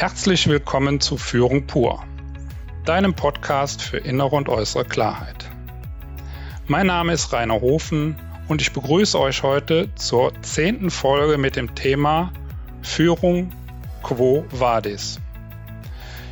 [0.00, 2.02] Herzlich willkommen zu Führung pur,
[2.86, 5.50] deinem Podcast für innere und äußere Klarheit.
[6.66, 8.16] Mein Name ist Rainer Hofen
[8.48, 12.32] und ich begrüße euch heute zur zehnten Folge mit dem Thema
[12.80, 13.52] Führung
[14.02, 15.20] Quo Vadis.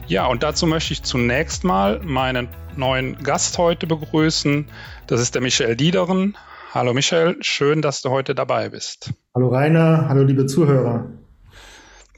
[0.06, 4.64] Ja, und dazu möchte ich zunächst mal meinen neuen Gast heute begrüßen.
[5.08, 6.38] Das ist der Michael Diederen.
[6.72, 9.12] Hallo Michael, schön, dass du heute dabei bist.
[9.34, 11.10] Hallo Rainer, hallo liebe Zuhörer.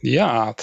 [0.01, 0.55] Ja,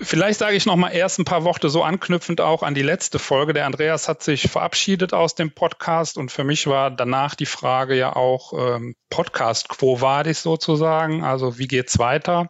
[0.00, 3.18] Vielleicht sage ich noch mal erst ein paar Worte so anknüpfend auch an die letzte
[3.18, 3.52] Folge.
[3.52, 7.94] Der Andreas hat sich verabschiedet aus dem Podcast und für mich war danach die Frage
[7.94, 12.48] ja auch ähm, Podcast Quo Vadis sozusagen, also wie geht's weiter?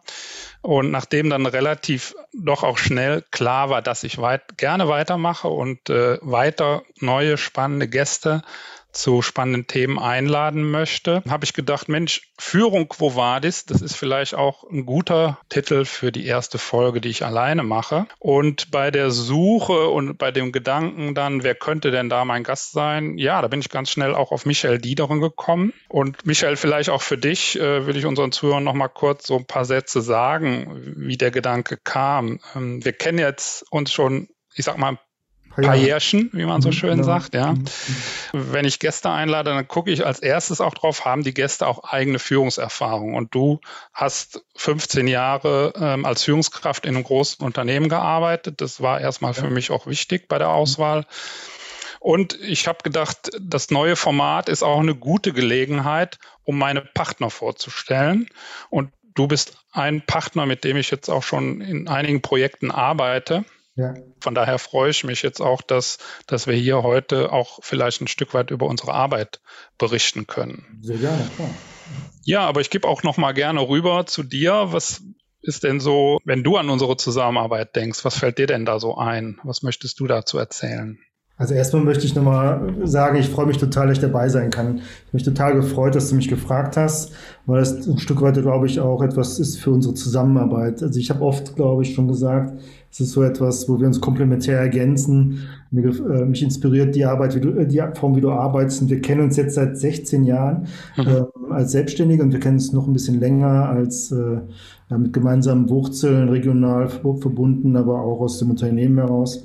[0.61, 5.89] Und nachdem dann relativ doch auch schnell klar war, dass ich weit, gerne weitermache und
[5.89, 8.41] äh, weiter neue spannende Gäste
[8.93, 14.35] zu spannenden Themen einladen möchte, habe ich gedacht, Mensch, Führung Quo Vadis, das ist vielleicht
[14.35, 18.05] auch ein guter Titel für die erste Folge, die ich alleine mache.
[18.19, 22.71] Und bei der Suche und bei dem Gedanken dann, wer könnte denn da mein Gast
[22.71, 23.17] sein?
[23.17, 25.73] Ja, da bin ich ganz schnell auch auf Michael Diederen gekommen.
[25.89, 29.37] Und Michael, vielleicht auch für dich äh, will ich unseren Zuhörern noch mal kurz so
[29.37, 32.39] ein paar Sätze sagen, wie der Gedanke kam.
[32.55, 34.97] Ähm, wir kennen jetzt uns schon ich sag mal,
[35.57, 37.03] Jährchen, wie man so mhm, schön ja.
[37.03, 37.53] sagt, ja.
[37.53, 37.63] Mhm.
[38.33, 41.83] Wenn ich Gäste einlade, dann gucke ich als erstes auch drauf, haben die Gäste auch
[41.83, 43.15] eigene Führungserfahrung.
[43.15, 43.59] Und du
[43.93, 48.61] hast 15 Jahre ähm, als Führungskraft in einem großen Unternehmen gearbeitet.
[48.61, 50.53] Das war erstmal für mich auch wichtig bei der mhm.
[50.53, 51.05] Auswahl.
[51.99, 57.29] Und ich habe gedacht, das neue Format ist auch eine gute Gelegenheit, um meine Partner
[57.29, 58.27] vorzustellen.
[58.69, 63.45] Und du bist ein Partner, mit dem ich jetzt auch schon in einigen Projekten arbeite.
[63.75, 63.93] Ja.
[64.19, 65.97] Von daher freue ich mich jetzt auch, dass,
[66.27, 69.41] dass wir hier heute auch vielleicht ein Stück weit über unsere Arbeit
[69.77, 70.79] berichten können.
[70.81, 71.49] Sehr gerne, klar.
[72.23, 74.67] Ja, aber ich gebe auch noch mal gerne rüber zu dir.
[74.71, 75.01] Was
[75.41, 78.97] ist denn so, wenn du an unsere Zusammenarbeit denkst, was fällt dir denn da so
[78.97, 79.39] ein?
[79.43, 80.99] Was möchtest du dazu erzählen?
[81.35, 84.77] Also erstmal möchte ich nochmal sagen, ich freue mich total, dass ich dabei sein kann.
[84.77, 87.11] Ich habe mich total gefreut, dass du mich gefragt hast,
[87.47, 90.83] weil das ein Stück weit, glaube ich, auch etwas ist für unsere Zusammenarbeit.
[90.83, 92.53] Also ich habe oft, glaube ich, schon gesagt,
[92.91, 95.39] es ist so etwas, wo wir uns komplementär ergänzen.
[95.75, 98.83] Äh, mich inspiriert die Arbeit, wie du, äh, die Form, wie du arbeitest.
[98.83, 101.07] Und wir kennen uns jetzt seit 16 Jahren mhm.
[101.07, 104.37] äh, als Selbstständige und wir kennen uns noch ein bisschen länger als äh,
[104.95, 109.43] mit gemeinsamen Wurzeln, regional verbunden, aber auch aus dem Unternehmen heraus.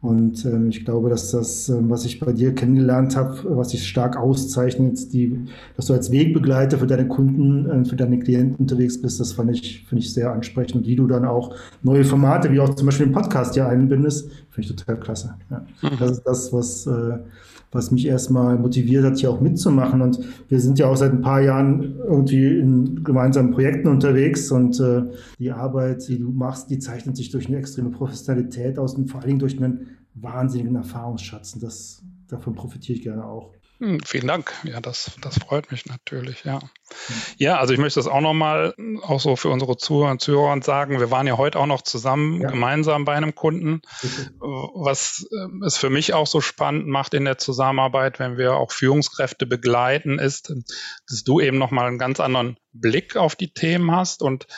[0.00, 3.88] Und ähm, ich glaube, dass das, ähm, was ich bei dir kennengelernt habe, was sich
[3.88, 9.02] stark auszeichnet, die, dass du als Wegbegleiter für deine Kunden, äh, für deine Klienten unterwegs
[9.02, 10.76] bist, das fand ich, finde ich sehr ansprechend.
[10.76, 14.30] Und wie du dann auch neue Formate, wie auch zum Beispiel den Podcast hier einbindest,
[14.50, 15.34] finde ich total klasse.
[15.50, 15.66] Ja.
[15.82, 15.96] Mhm.
[15.98, 17.18] Das ist das, was, äh,
[17.70, 20.00] was mich erstmal motiviert hat, hier auch mitzumachen.
[20.00, 24.80] Und wir sind ja auch seit ein paar Jahren irgendwie in gemeinsamen Projekten unterwegs und
[24.80, 25.02] äh,
[25.38, 29.20] die Arbeit, die du machst, die zeichnet sich durch eine extreme Professionalität aus und vor
[29.20, 31.54] allen Dingen durch einen wahnsinnigen Erfahrungsschatz.
[31.54, 33.52] Und das, davon profitiere ich gerne auch.
[33.80, 34.52] Hm, vielen Dank.
[34.64, 36.58] Ja, das, das freut mich natürlich, ja.
[37.36, 40.98] Ja, also ich möchte das auch nochmal auch so für unsere Zuhörer und Zuhörer sagen.
[40.98, 42.50] Wir waren ja heute auch noch zusammen ja.
[42.50, 43.82] gemeinsam bei einem Kunden,
[44.40, 48.72] was äh, es für mich auch so spannend macht in der Zusammenarbeit, wenn wir auch
[48.72, 50.52] Führungskräfte begleiten, ist,
[51.08, 54.48] dass du eben nochmal einen ganz anderen Blick auf die Themen hast und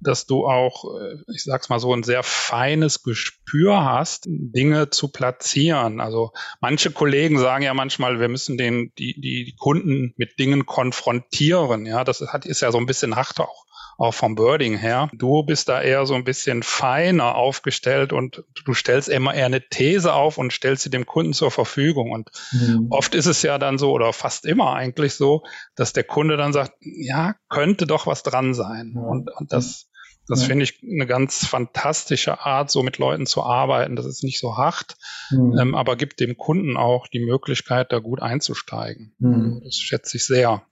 [0.00, 5.08] dass du auch, äh, ich sag's mal so, ein sehr feines Gespür hast, Dinge zu
[5.08, 6.00] platzieren.
[6.00, 11.86] Also manche Kollegen sagen ja manchmal, wir müssen den, die, die Kunden mit Dingen konfrontieren.
[11.86, 13.64] Ja, das hat, ist ja so ein bisschen hart auch
[14.00, 15.10] auch vom Birding her.
[15.12, 19.68] Du bist da eher so ein bisschen feiner aufgestellt und du stellst immer eher eine
[19.68, 22.10] These auf und stellst sie dem Kunden zur Verfügung.
[22.10, 22.86] Und mhm.
[22.88, 25.42] oft ist es ja dann so oder fast immer eigentlich so,
[25.76, 28.94] dass der Kunde dann sagt, ja, könnte doch was dran sein.
[28.96, 29.02] Ja.
[29.02, 29.89] Und, und das
[30.30, 30.46] das ja.
[30.46, 33.96] finde ich eine ganz fantastische Art, so mit Leuten zu arbeiten.
[33.96, 34.94] Das ist nicht so hart,
[35.30, 35.58] mhm.
[35.58, 39.12] ähm, aber gibt dem Kunden auch die Möglichkeit, da gut einzusteigen.
[39.18, 39.60] Mhm.
[39.64, 40.62] Das schätze ich sehr.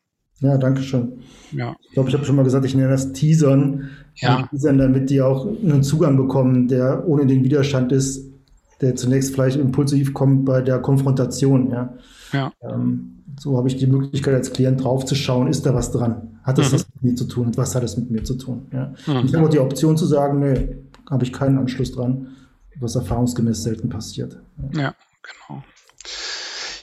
[0.40, 1.24] Ja, danke schön.
[1.50, 1.74] Ja.
[1.82, 3.90] Ich glaube, ich habe schon mal gesagt, ich nenne das Teasern.
[4.14, 4.48] Ja.
[4.48, 8.24] Teasern, damit die auch einen Zugang bekommen, der ohne den Widerstand ist,
[8.80, 11.72] der zunächst vielleicht impulsiv kommt bei der Konfrontation.
[11.72, 11.94] Ja.
[12.32, 12.52] ja.
[12.62, 16.40] Ähm, so habe ich die Möglichkeit als Klient draufzuschauen, ist da was dran?
[16.42, 16.74] Hat das mhm.
[16.74, 18.66] was mit mir zu tun und was hat es mit mir zu tun?
[18.72, 18.94] Ja.
[19.06, 19.26] Mhm.
[19.26, 20.76] Ich habe auch die Option zu sagen, nee,
[21.10, 22.28] habe ich keinen Anschluss dran,
[22.80, 24.38] was erfahrungsgemäß selten passiert.
[24.72, 25.62] Ja, ja genau.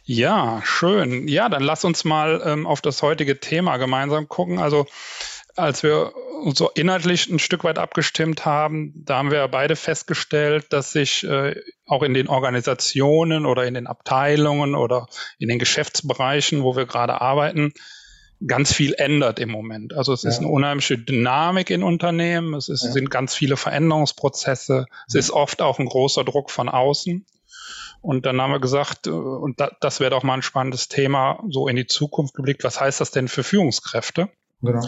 [0.07, 1.27] Ja, schön.
[1.27, 4.59] Ja, dann lass uns mal ähm, auf das heutige Thema gemeinsam gucken.
[4.59, 4.85] Also
[5.55, 6.11] als wir
[6.53, 11.55] so inhaltlich ein Stück weit abgestimmt haben, da haben wir beide festgestellt, dass sich äh,
[11.87, 15.07] auch in den Organisationen oder in den Abteilungen oder
[15.39, 17.73] in den Geschäftsbereichen, wo wir gerade arbeiten,
[18.45, 19.93] ganz viel ändert im Moment.
[19.93, 20.29] Also es ja.
[20.29, 22.91] ist eine unheimliche Dynamik in Unternehmen, es ist, ja.
[22.91, 27.25] sind ganz viele Veränderungsprozesse, es ist oft auch ein großer Druck von außen.
[28.01, 31.43] Und dann haben wir gesagt, äh, und da, das wäre doch mal ein spannendes Thema,
[31.49, 34.29] so in die Zukunft geblickt, was heißt das denn für Führungskräfte?
[34.61, 34.85] Genau.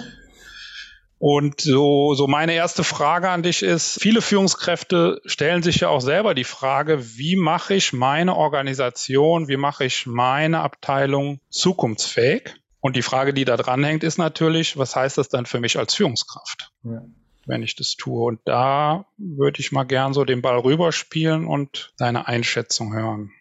[1.19, 6.01] Und so, so meine erste Frage an dich ist, viele Führungskräfte stellen sich ja auch
[6.01, 12.55] selber die Frage, wie mache ich meine Organisation, wie mache ich meine Abteilung zukunftsfähig?
[12.81, 15.95] Und die Frage, die da dranhängt, ist natürlich, was heißt das dann für mich als
[15.95, 17.01] Führungskraft, ja.
[17.47, 18.23] wenn ich das tue?
[18.23, 23.31] Und da würde ich mal gern so den Ball rüberspielen und deine Einschätzung hören.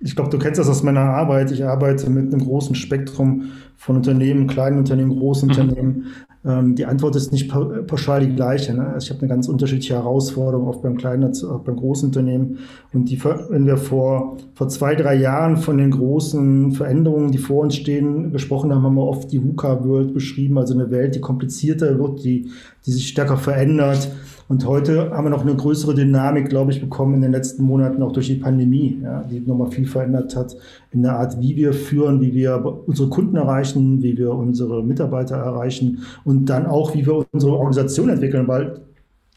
[0.00, 1.50] Ich glaube, du kennst das aus meiner Arbeit.
[1.50, 5.54] Ich arbeite mit einem großen Spektrum von Unternehmen, kleinen Unternehmen, großen mhm.
[5.54, 6.06] Unternehmen.
[6.46, 8.72] Ähm, die Antwort ist nicht pauschal die gleiche.
[8.72, 8.86] Ne?
[8.86, 12.58] Also ich habe eine ganz unterschiedliche Herausforderung, auch beim kleinen, auch beim großen Unternehmen.
[12.92, 17.62] Und die, wenn wir vor, vor zwei, drei Jahren von den großen Veränderungen, die vor
[17.62, 21.98] uns stehen, gesprochen haben, haben wir oft die VUCA-World beschrieben, also eine Welt, die komplizierter
[21.98, 22.50] wird, die,
[22.86, 24.08] die sich stärker verändert.
[24.48, 28.02] Und heute haben wir noch eine größere Dynamik, glaube ich, bekommen in den letzten Monaten,
[28.02, 30.56] auch durch die Pandemie, ja, die nochmal viel verändert hat
[30.92, 35.36] in der Art, wie wir führen, wie wir unsere Kunden erreichen, wie wir unsere Mitarbeiter
[35.36, 38.80] erreichen und dann auch, wie wir unsere Organisation entwickeln, weil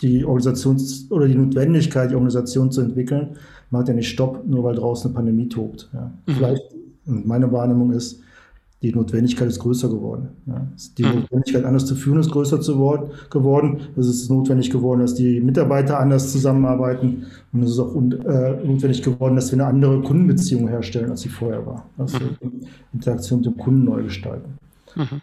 [0.01, 3.29] die Organisations- oder die Notwendigkeit, die Organisation zu entwickeln,
[3.71, 5.89] macht ja nicht Stopp, nur weil draußen eine Pandemie tobt.
[5.93, 6.11] Ja.
[6.25, 6.31] Mhm.
[6.31, 6.63] Vielleicht,
[7.05, 8.21] und meine Wahrnehmung ist,
[8.81, 10.29] die Notwendigkeit ist größer geworden.
[10.45, 10.67] Ja.
[10.97, 11.21] Die mhm.
[11.21, 12.77] Notwendigkeit, anders zu führen, ist größer zu
[13.29, 13.79] geworden.
[13.97, 17.25] Es ist notwendig geworden, dass die Mitarbeiter anders zusammenarbeiten.
[17.51, 21.29] Und es ist auch äh, notwendig geworden, dass wir eine andere Kundenbeziehung herstellen, als sie
[21.29, 21.89] vorher war.
[21.97, 22.61] Also mhm.
[22.93, 24.53] Interaktion mit dem Kunden neu gestalten.
[24.95, 25.21] Mhm.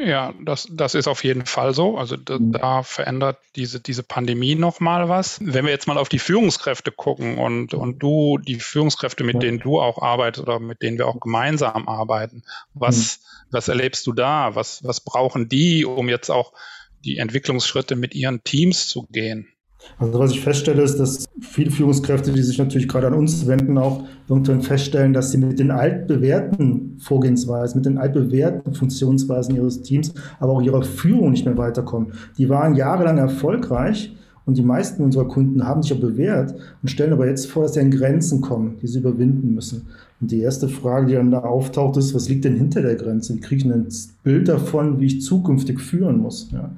[0.00, 1.98] Ja, das, das ist auf jeden Fall so.
[1.98, 2.52] Also da, mhm.
[2.52, 5.40] da verändert diese, diese Pandemie nochmal was.
[5.42, 9.58] Wenn wir jetzt mal auf die Führungskräfte gucken und, und du, die Führungskräfte, mit denen
[9.58, 13.46] du auch arbeitest oder mit denen wir auch gemeinsam arbeiten, was, mhm.
[13.50, 14.54] was erlebst du da?
[14.54, 16.52] Was, was brauchen die, um jetzt auch
[17.04, 19.48] die Entwicklungsschritte mit ihren Teams zu gehen?
[19.98, 23.78] Also was ich feststelle, ist, dass viele Führungskräfte, die sich natürlich gerade an uns wenden,
[23.78, 30.14] auch irgendwann feststellen, dass sie mit den altbewährten Vorgehensweisen, mit den altbewährten Funktionsweisen ihres Teams,
[30.40, 32.12] aber auch ihrer Führung nicht mehr weiterkommen.
[32.36, 34.14] Die waren jahrelang erfolgreich
[34.46, 37.74] und die meisten unserer Kunden haben sich ja bewährt und stellen aber jetzt vor, dass
[37.74, 39.86] sie an Grenzen kommen, die sie überwinden müssen.
[40.20, 43.34] Und die erste Frage, die dann da auftaucht, ist, was liegt denn hinter der Grenze?
[43.34, 43.86] Wie kriege ich ein
[44.22, 46.50] Bild davon, wie ich zukünftig führen muss?
[46.50, 46.70] Ja.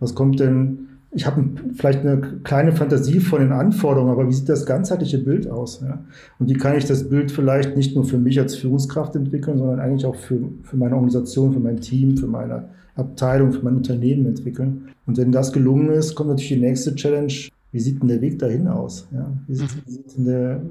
[0.00, 1.42] Was kommt denn ich habe
[1.74, 5.80] vielleicht eine kleine Fantasie von den Anforderungen, aber wie sieht das ganzheitliche Bild aus?
[5.82, 6.04] Ja?
[6.38, 9.80] Und wie kann ich das Bild vielleicht nicht nur für mich als Führungskraft entwickeln, sondern
[9.80, 14.26] eigentlich auch für, für meine Organisation, für mein Team, für meine Abteilung, für mein Unternehmen
[14.26, 14.88] entwickeln?
[15.06, 17.32] Und wenn das gelungen ist, kommt natürlich die nächste Challenge.
[17.72, 19.08] Wie sieht denn der Weg dahin aus?
[19.10, 19.32] Ja?
[19.46, 20.62] Wie sieht, wie sieht denn der,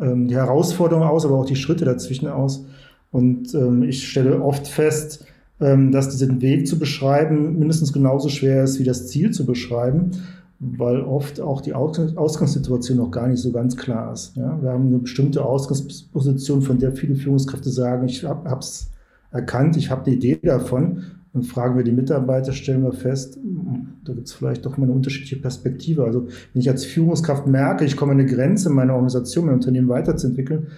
[0.00, 2.66] ähm, die Herausforderung aus, aber auch die Schritte dazwischen aus?
[3.12, 5.24] Und ähm, ich stelle oft fest,
[5.60, 10.10] ähm, dass diesen Weg zu beschreiben mindestens genauso schwer ist wie das Ziel zu beschreiben,
[10.58, 14.36] weil oft auch die Ausgangssituation noch gar nicht so ganz klar ist.
[14.36, 14.58] Ja?
[14.62, 18.90] Wir haben eine bestimmte Ausgangsposition, von der viele Führungskräfte sagen, ich habe es
[19.30, 21.02] erkannt, ich habe eine Idee davon.
[21.32, 23.38] Und fragen wir die Mitarbeiter, stellen wir fest,
[24.06, 26.04] da gibt es vielleicht doch mal eine unterschiedliche Perspektive.
[26.04, 29.90] Also wenn ich als Führungskraft merke, ich komme an eine Grenze, meine Organisation, mein Unternehmen
[29.90, 30.68] weiterzuentwickeln,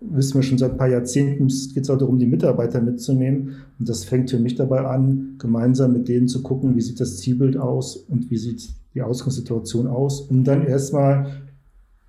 [0.00, 3.56] wissen wir schon seit ein paar Jahrzehnten, es geht auch darum, die Mitarbeiter mitzunehmen.
[3.78, 7.18] Und das fängt für mich dabei an, gemeinsam mit denen zu gucken, wie sieht das
[7.18, 11.26] Zielbild aus und wie sieht die Ausgangssituation aus, um dann erstmal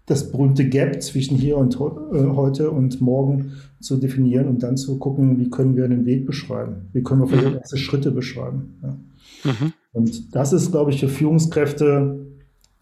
[0.06, 4.98] das berühmte Gap zwischen hier und äh, heute und morgen zu definieren und dann zu
[4.98, 7.58] gucken, wie können wir einen Weg beschreiben, wie können wir vielleicht mhm.
[7.58, 8.76] erste Schritte beschreiben.
[8.82, 8.98] Ja.
[9.44, 9.74] Mhm.
[9.94, 12.20] Und das ist, glaube ich, für Führungskräfte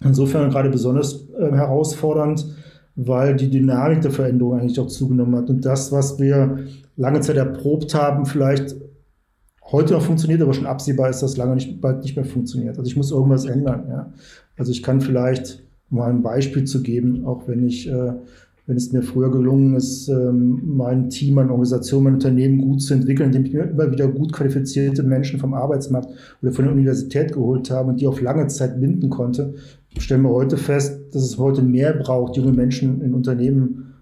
[0.04, 2.46] insofern gerade besonders äh, herausfordernd,
[2.96, 5.50] weil die Dynamik der Veränderung eigentlich auch zugenommen hat.
[5.50, 6.60] Und das, was wir
[6.98, 8.76] lange Zeit erprobt haben, vielleicht
[9.72, 12.78] heute noch funktioniert, aber schon absehbar ist, dass lange nicht, bald nicht mehr funktioniert.
[12.78, 13.86] Also ich muss irgendwas ändern.
[13.90, 14.14] Ja.
[14.58, 18.14] Also ich kann vielleicht mal ein Beispiel zu geben, auch wenn ich, äh,
[18.70, 22.94] wenn es mir früher gelungen ist, ähm, mein Team, meine Organisation, mein Unternehmen gut zu
[22.94, 26.10] entwickeln, indem ich mir immer wieder gut qualifizierte Menschen vom Arbeitsmarkt
[26.44, 29.56] oder von der Universität geholt habe und die auf lange Zeit binden konnte,
[29.98, 33.96] stellen wir heute fest, dass es heute mehr braucht, junge Menschen in Unternehmen,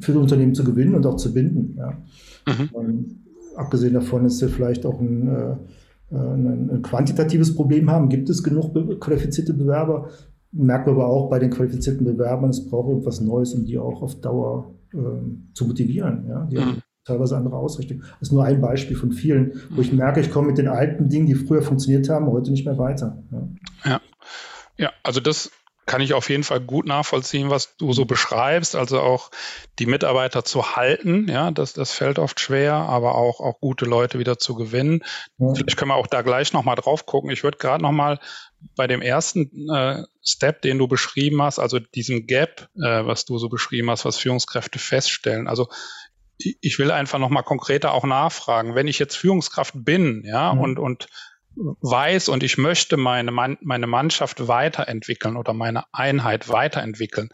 [0.00, 1.76] für die Unternehmen zu gewinnen und auch zu binden.
[1.78, 1.96] Ja.
[2.44, 3.20] Mhm.
[3.54, 5.54] abgesehen davon, dass wir vielleicht auch ein, äh,
[6.10, 10.08] ein, ein, quantitatives Problem haben, gibt es genug qualifizierte Bewerber,
[10.52, 14.02] merken wir aber auch bei den qualifizierten Bewerbern, es braucht irgendwas Neues, um die auch
[14.02, 14.98] auf Dauer äh,
[15.54, 16.26] zu motivieren.
[16.28, 16.44] Ja.
[16.50, 16.82] Die mhm.
[17.04, 18.00] teilweise andere Ausrichtung.
[18.20, 19.98] Das ist nur ein Beispiel von vielen, wo ich mhm.
[19.98, 23.22] merke, ich komme mit den alten Dingen, die früher funktioniert haben, heute nicht mehr weiter.
[23.32, 23.48] Ja.
[23.92, 24.00] ja.
[24.78, 25.50] Ja, also das
[25.86, 28.76] kann ich auf jeden Fall gut nachvollziehen, was du so beschreibst.
[28.76, 29.30] Also auch
[29.78, 34.18] die Mitarbeiter zu halten, ja, das, das fällt oft schwer, aber auch, auch gute Leute
[34.18, 35.02] wieder zu gewinnen.
[35.38, 35.52] Ja.
[35.54, 37.30] Vielleicht können wir auch da gleich nochmal drauf gucken.
[37.30, 38.20] Ich würde gerade nochmal
[38.76, 43.38] bei dem ersten äh, Step, den du beschrieben hast, also diesem Gap, äh, was du
[43.38, 45.48] so beschrieben hast, was Führungskräfte feststellen.
[45.48, 45.68] Also
[46.38, 48.74] ich will einfach nochmal konkreter auch nachfragen.
[48.74, 50.60] Wenn ich jetzt Führungskraft bin, ja, mhm.
[50.60, 51.06] und, und
[51.54, 57.28] weiß und ich möchte meine, meine Mannschaft weiterentwickeln oder meine Einheit weiterentwickeln.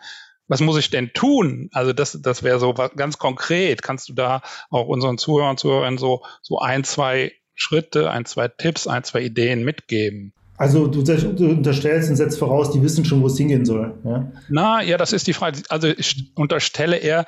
[0.48, 1.68] Was muss ich denn tun?
[1.72, 3.82] Also das, das wäre so ganz konkret.
[3.82, 8.48] Kannst du da auch unseren Zuhörern und Zuhörern so, so ein, zwei Schritte, ein, zwei
[8.48, 10.32] Tipps, ein, zwei Ideen mitgeben?
[10.58, 13.94] Also du, du, unterstellst und setzt voraus, die wissen schon, wo es hingehen soll.
[14.04, 14.30] Ja?
[14.48, 15.62] Na, ja, das ist die Frage.
[15.68, 17.26] Also ich unterstelle eher,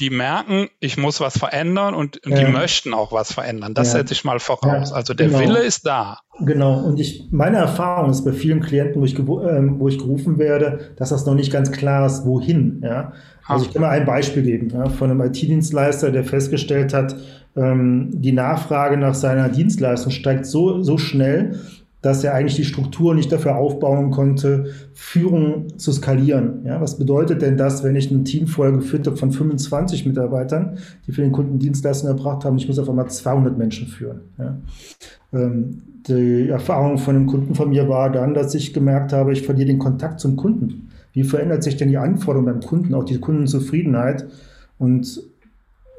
[0.00, 2.38] die merken, ich muss was verändern und, und ja.
[2.38, 3.74] die möchten auch was verändern.
[3.74, 3.98] Das ja.
[3.98, 4.92] setze ich mal voraus.
[4.92, 5.40] Also der genau.
[5.40, 6.20] Wille ist da.
[6.40, 6.80] Genau.
[6.80, 10.94] Und ich, meine Erfahrung ist bei vielen Klienten, wo ich, ähm, wo ich gerufen werde,
[10.96, 12.80] dass das noch nicht ganz klar ist, wohin.
[12.82, 13.12] Ja?
[13.46, 17.14] Also ich kann mal ein Beispiel geben ja, von einem IT-Dienstleister, der festgestellt hat,
[17.56, 21.58] ähm, die Nachfrage nach seiner Dienstleistung steigt so, so schnell,
[22.02, 26.64] dass er eigentlich die Struktur nicht dafür aufbauen konnte, Führung zu skalieren.
[26.64, 30.78] Ja, was bedeutet denn das, wenn ich ein Team vorher geführt habe von 25 Mitarbeitern,
[31.06, 34.20] die für den Kunden Dienstleistungen erbracht haben, ich muss auf einmal 200 Menschen führen.
[34.38, 34.56] Ja.
[35.32, 39.42] Ähm, die Erfahrung von einem Kunden von mir war dann, dass ich gemerkt habe, ich
[39.42, 40.88] verliere den Kontakt zum Kunden.
[41.12, 44.26] Wie verändert sich denn die Anforderung beim Kunden, auch die Kundenzufriedenheit?
[44.78, 45.22] Und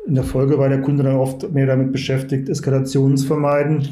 [0.08, 3.88] in der Folge war der Kunde dann oft mehr damit beschäftigt, Eskalationen zu vermeiden,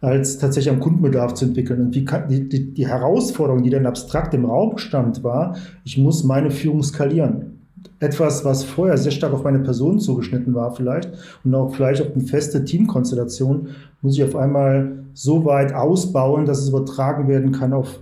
[0.00, 1.80] als tatsächlich am Kundenbedarf zu entwickeln.
[1.80, 2.04] Und die,
[2.48, 7.58] die, die Herausforderung, die dann abstrakt im Raum stand, war, ich muss meine Führung skalieren.
[8.00, 11.10] Etwas, was vorher sehr stark auf meine Person zugeschnitten war vielleicht
[11.44, 13.68] und auch vielleicht auf eine feste Teamkonstellation,
[14.02, 17.98] muss ich auf einmal so weit ausbauen, dass es übertragen werden kann auf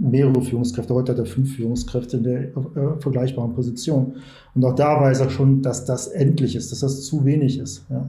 [0.00, 0.94] mehrere Führungskräfte.
[0.94, 4.14] Heute hat er fünf Führungskräfte in der äh, vergleichbaren Position.
[4.54, 7.86] Und auch da weiß er schon, dass das endlich ist, dass das zu wenig ist.
[7.90, 8.08] Ja.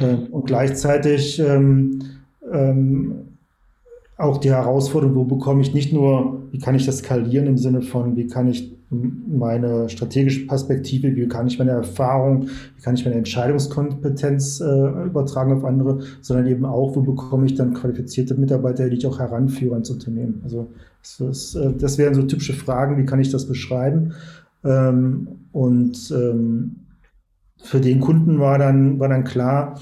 [0.00, 2.00] Äh, und gleichzeitig ähm,
[2.52, 3.12] ähm,
[4.16, 7.82] auch die Herausforderung, wo bekomme ich nicht nur, wie kann ich das skalieren im Sinne
[7.82, 13.04] von, wie kann ich meine strategische Perspektive, wie kann ich meine Erfahrung, wie kann ich
[13.04, 18.88] meine Entscheidungskompetenz äh, übertragen auf andere, sondern eben auch, wo bekomme ich dann qualifizierte Mitarbeiter,
[18.90, 20.42] die ich auch heranführe ans Unternehmen.
[20.44, 20.68] Also
[21.00, 24.12] das, ist, äh, das wären so typische Fragen, wie kann ich das beschreiben?
[24.62, 26.76] Ähm, und ähm,
[27.62, 29.80] für den Kunden war dann, war dann klar,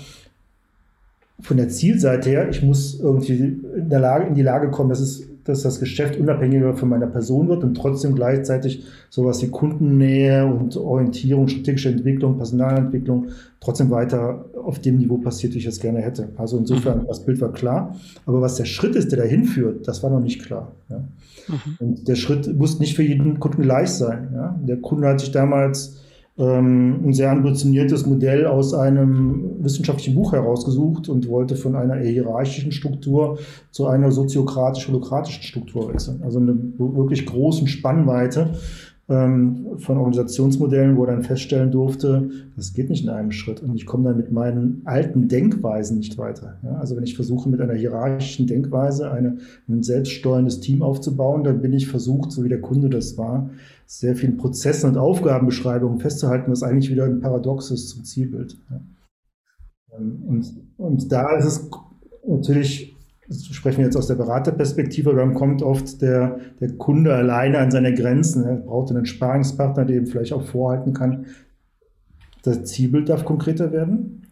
[1.42, 3.32] von der Zielseite her, ich muss irgendwie
[3.76, 7.06] in, der Lage, in die Lage kommen, dass, es, dass das Geschäft unabhängiger von meiner
[7.06, 13.28] Person wird und trotzdem gleichzeitig sowas wie Kundennähe und Orientierung, strategische Entwicklung, Personalentwicklung
[13.60, 16.28] trotzdem weiter auf dem Niveau passiert, wie ich es gerne hätte.
[16.36, 17.06] Also insofern, mhm.
[17.06, 17.94] das Bild war klar.
[18.26, 20.72] Aber was der Schritt ist, der dahin führt, das war noch nicht klar.
[20.88, 20.98] Ja.
[21.48, 21.76] Mhm.
[21.78, 24.28] Und der Schritt muss nicht für jeden Kunden gleich sein.
[24.34, 24.58] Ja.
[24.66, 26.00] Der Kunde hat sich damals
[26.40, 32.72] ähm, ein sehr ambitioniertes Modell aus einem wissenschaftlichen Buch herausgesucht und wollte von einer hierarchischen
[32.72, 33.38] Struktur
[33.70, 36.22] zu einer soziokratisch-holokratischen Struktur wechseln.
[36.22, 38.54] Also eine wirklich großen Spannweite
[39.10, 43.74] ähm, von Organisationsmodellen, wo er dann feststellen durfte, das geht nicht in einem Schritt und
[43.74, 46.58] ich komme dann mit meinen alten Denkweisen nicht weiter.
[46.62, 51.60] Ja, also wenn ich versuche mit einer hierarchischen Denkweise eine, ein selbststeuerndes Team aufzubauen, dann
[51.60, 53.50] bin ich versucht, so wie der Kunde das war,
[53.90, 58.56] sehr vielen Prozessen und Aufgabenbeschreibungen festzuhalten, was eigentlich wieder ein Paradox ist zum Zielbild.
[59.92, 61.70] Ähm, und, und da ist es
[62.24, 62.96] natürlich
[63.52, 67.94] sprechen wir jetzt aus der Beraterperspektive, dann kommt oft der, der Kunde alleine an seine
[67.94, 68.44] Grenzen.
[68.44, 71.26] Er braucht einen Sparingspartner, der ihm vielleicht auch vorhalten kann.
[72.42, 74.26] Das Zielbild darf konkreter werden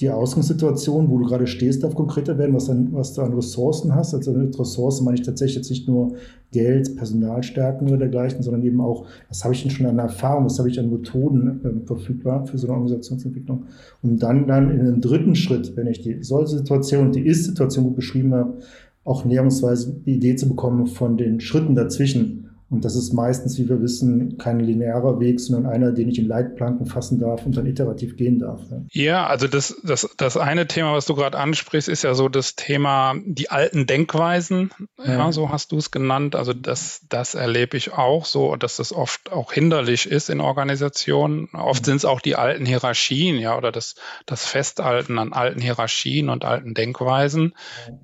[0.00, 3.94] die Ausgangssituation, wo du gerade stehst, darf konkreter werden, was, dann, was du an Ressourcen
[3.96, 4.14] hast.
[4.14, 6.14] Also mit Ressourcen meine ich tatsächlich jetzt nicht nur
[6.52, 10.58] Geld, Personalstärken oder dergleichen, sondern eben auch, was habe ich denn schon an Erfahrung, was
[10.60, 13.64] habe ich an Methoden äh, verfügbar für so eine Organisationsentwicklung.
[14.02, 17.96] Und dann, dann in einem dritten Schritt, wenn ich die Soll-Situation und die Ist-Situation gut
[17.96, 18.58] beschrieben habe,
[19.04, 23.66] auch näherungsweise die Idee zu bekommen von den Schritten dazwischen und das ist meistens, wie
[23.66, 27.64] wir wissen, kein linearer Weg, sondern einer, den ich in Leitplanken fassen darf und dann
[27.64, 28.60] iterativ gehen darf.
[28.90, 32.56] Ja, also das, das, das eine Thema, was du gerade ansprichst, ist ja so das
[32.56, 34.70] Thema die alten Denkweisen.
[34.98, 36.36] Ja, ja so hast du es genannt.
[36.36, 41.48] Also das, das erlebe ich auch so, dass das oft auch hinderlich ist in Organisationen.
[41.54, 43.94] Oft sind es auch die alten Hierarchien, ja, oder das,
[44.26, 47.54] das Festhalten an alten Hierarchien und alten Denkweisen,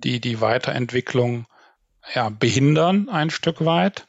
[0.03, 1.45] die die Weiterentwicklung
[2.13, 4.07] ja, behindern ein Stück weit.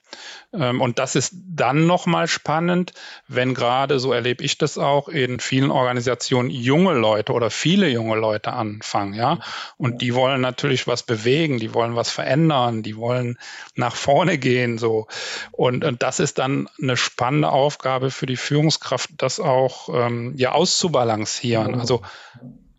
[0.54, 2.94] Ähm, und das ist dann nochmal spannend,
[3.28, 8.16] wenn gerade, so erlebe ich das auch, in vielen Organisationen junge Leute oder viele junge
[8.16, 9.40] Leute anfangen, ja.
[9.78, 13.38] Und die wollen natürlich was bewegen, die wollen was verändern, die wollen
[13.75, 15.08] nach vorne gehen, so.
[15.52, 20.52] Und, und das ist dann eine spannende Aufgabe für die Führungskraft, das auch ähm, ja
[20.52, 21.80] auszubalancieren.
[21.80, 22.02] Also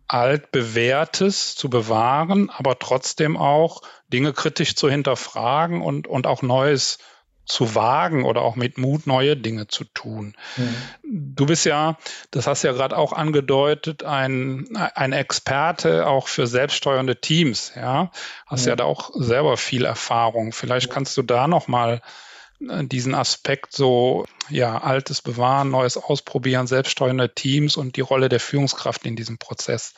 [0.09, 3.83] altbewährtes zu bewahren, aber trotzdem auch
[4.13, 6.99] Dinge kritisch zu hinterfragen und, und auch Neues
[7.45, 10.35] zu wagen oder auch mit Mut neue Dinge zu tun.
[10.57, 10.75] Mhm.
[11.35, 11.97] Du bist ja,
[12.33, 18.11] das hast du ja gerade auch angedeutet, ein, ein Experte auch für selbststeuernde Teams, ja.
[18.47, 18.71] Hast mhm.
[18.71, 20.53] ja da auch selber viel Erfahrung.
[20.53, 22.01] Vielleicht kannst du da nochmal äh,
[22.61, 29.07] diesen Aspekt so, ja, altes bewahren, neues ausprobieren, selbststeuernde Teams und die Rolle der Führungskraft
[29.07, 29.95] in diesem Prozess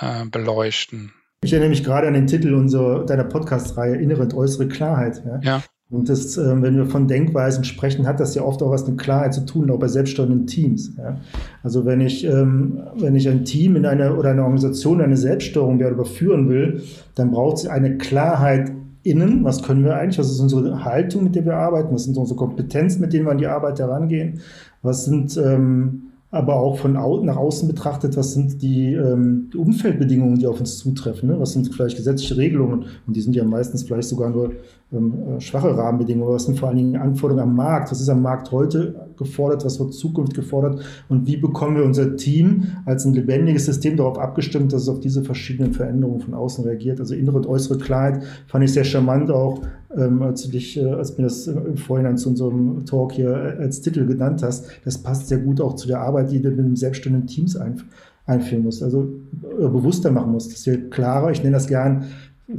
[0.00, 1.12] äh, beleuchten.
[1.42, 5.22] Ich erinnere mich gerade an den Titel unserer, deiner Podcast-Reihe Innere und äußere Klarheit.
[5.24, 5.40] Ja.
[5.42, 5.62] ja.
[5.90, 8.98] Und das, äh, wenn wir von Denkweisen sprechen, hat das ja oft auch was mit
[8.98, 10.96] Klarheit zu tun, auch bei selbstständigen Teams.
[10.96, 11.20] Ja.
[11.62, 15.78] Also wenn ich, ähm, wenn ich ein Team in einer oder eine Organisation eine Selbststeuerung
[15.80, 16.82] überführen will,
[17.14, 18.72] dann braucht es eine Klarheit
[19.04, 19.44] innen.
[19.44, 20.18] Was können wir eigentlich?
[20.18, 21.94] Was ist unsere Haltung, mit der wir arbeiten?
[21.94, 24.40] Was sind unsere Kompetenzen, mit denen wir an die Arbeit herangehen?
[24.82, 29.56] Was sind ähm, aber auch von au nach außen betrachtet, was sind die, ähm, die
[29.56, 31.28] Umfeldbedingungen, die auf uns zutreffen?
[31.28, 31.38] Ne?
[31.38, 32.86] Was sind vielleicht gesetzliche Regelungen?
[33.06, 34.50] Und die sind ja meistens vielleicht sogar nur
[34.92, 36.34] ähm, äh, schwache Rahmenbedingungen.
[36.34, 37.92] Was sind vor allen Dingen Anforderungen am Markt?
[37.92, 39.64] Was ist am Markt heute gefordert?
[39.64, 40.84] Was wird Zukunft gefordert?
[41.08, 45.00] Und wie bekommen wir unser Team als ein lebendiges System darauf abgestimmt, dass es auf
[45.00, 47.00] diese verschiedenen Veränderungen von außen reagiert?
[47.00, 49.62] Also innere und äußere Klarheit fand ich sehr charmant auch,
[49.96, 53.62] ähm, als du dich, äh, als mir das im Vorhinein zu unserem Talk hier äh,
[53.62, 54.66] als Titel genannt hast.
[54.84, 57.84] Das passt sehr gut auch zu der Arbeit, die du mit dem selbstständigen Teams einf
[58.26, 59.02] einführen musst, also
[59.42, 62.04] äh, bewusster machen musst, dass wir klarer, ich nenne das gern,
[62.48, 62.54] äh,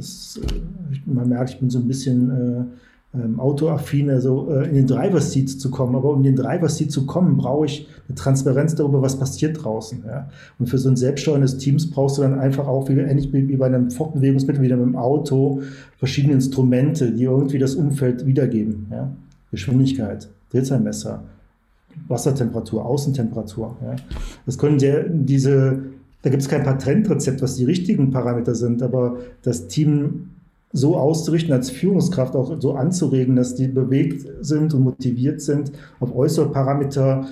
[1.06, 2.64] man merkt, ich bin so ein bisschen äh,
[3.22, 5.94] ähm, autoaffin, also äh, in den Driver Seat zu kommen.
[5.94, 9.62] Aber um in den Driver Seat zu kommen, brauche ich eine Transparenz darüber, was passiert
[9.62, 10.02] draußen.
[10.06, 10.28] Ja?
[10.58, 13.66] Und für so ein selbststeuerndes Teams brauchst du dann einfach auch, wie, ähnlich wie bei
[13.66, 15.62] einem Fortbewegungsmittel, wie einem Auto,
[15.98, 18.86] verschiedene Instrumente, die irgendwie das Umfeld wiedergeben.
[18.90, 19.10] Ja?
[19.50, 21.22] Geschwindigkeit, Drehzahlmesser,
[22.08, 23.76] Wassertemperatur, Außentemperatur.
[23.82, 23.96] Ja?
[24.44, 25.78] Das können sehr, diese,
[26.22, 30.30] da gibt es kein Patentrezept, was die richtigen Parameter sind, aber das Team
[30.72, 36.14] so auszurichten, als Führungskraft auch so anzuregen, dass die bewegt sind und motiviert sind, auf
[36.14, 37.26] äußere Parameter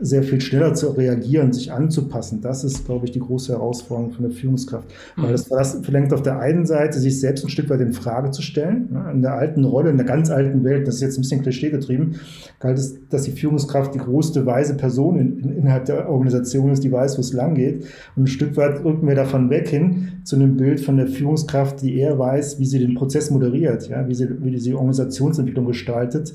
[0.00, 2.40] sehr viel schneller zu reagieren, sich anzupassen.
[2.40, 4.88] Das ist, glaube ich, die große Herausforderung von der Führungskraft.
[5.16, 8.30] Weil das, das verlangt auf der einen Seite, sich selbst ein Stück weit in Frage
[8.30, 8.88] zu stellen.
[8.92, 9.10] Ne?
[9.12, 11.70] In der alten Rolle, in der ganz alten Welt, das ist jetzt ein bisschen Klischee
[11.70, 12.16] getrieben,
[12.60, 16.84] galt es, dass die Führungskraft die größte weise Person in, in, innerhalb der Organisation ist,
[16.84, 17.84] die weiß, wo es lang geht.
[18.14, 21.82] Und ein Stück weit rücken wir davon weg hin zu einem Bild von der Führungskraft,
[21.82, 24.06] die eher weiß, wie sie den Prozess moderiert, ja?
[24.08, 26.34] wie sie, wie sie Organisationsentwicklung gestaltet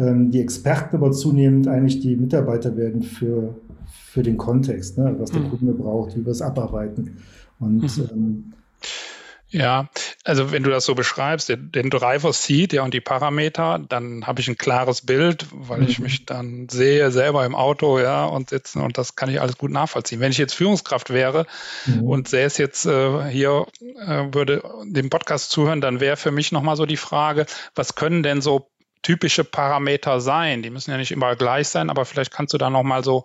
[0.00, 5.40] die Experten aber zunehmend eigentlich die Mitarbeiter werden für, für den Kontext, ne, was der
[5.40, 5.50] mhm.
[5.50, 7.18] Kunde braucht, wie wir es abarbeiten.
[7.58, 8.08] Und mhm.
[8.12, 8.52] ähm,
[9.52, 9.88] ja,
[10.24, 14.24] also wenn du das so beschreibst, den, den Driver Seat ja, und die Parameter, dann
[14.24, 15.88] habe ich ein klares Bild, weil mhm.
[15.88, 19.58] ich mich dann sehe selber im Auto ja und sitzen und das kann ich alles
[19.58, 20.20] gut nachvollziehen.
[20.20, 21.46] Wenn ich jetzt Führungskraft wäre
[21.86, 22.04] mhm.
[22.04, 26.52] und sähe es jetzt äh, hier, äh, würde dem Podcast zuhören, dann wäre für mich
[26.52, 28.69] nochmal so die Frage, was können denn so
[29.02, 30.62] typische Parameter sein.
[30.62, 33.24] Die müssen ja nicht immer gleich sein, aber vielleicht kannst du da nochmal so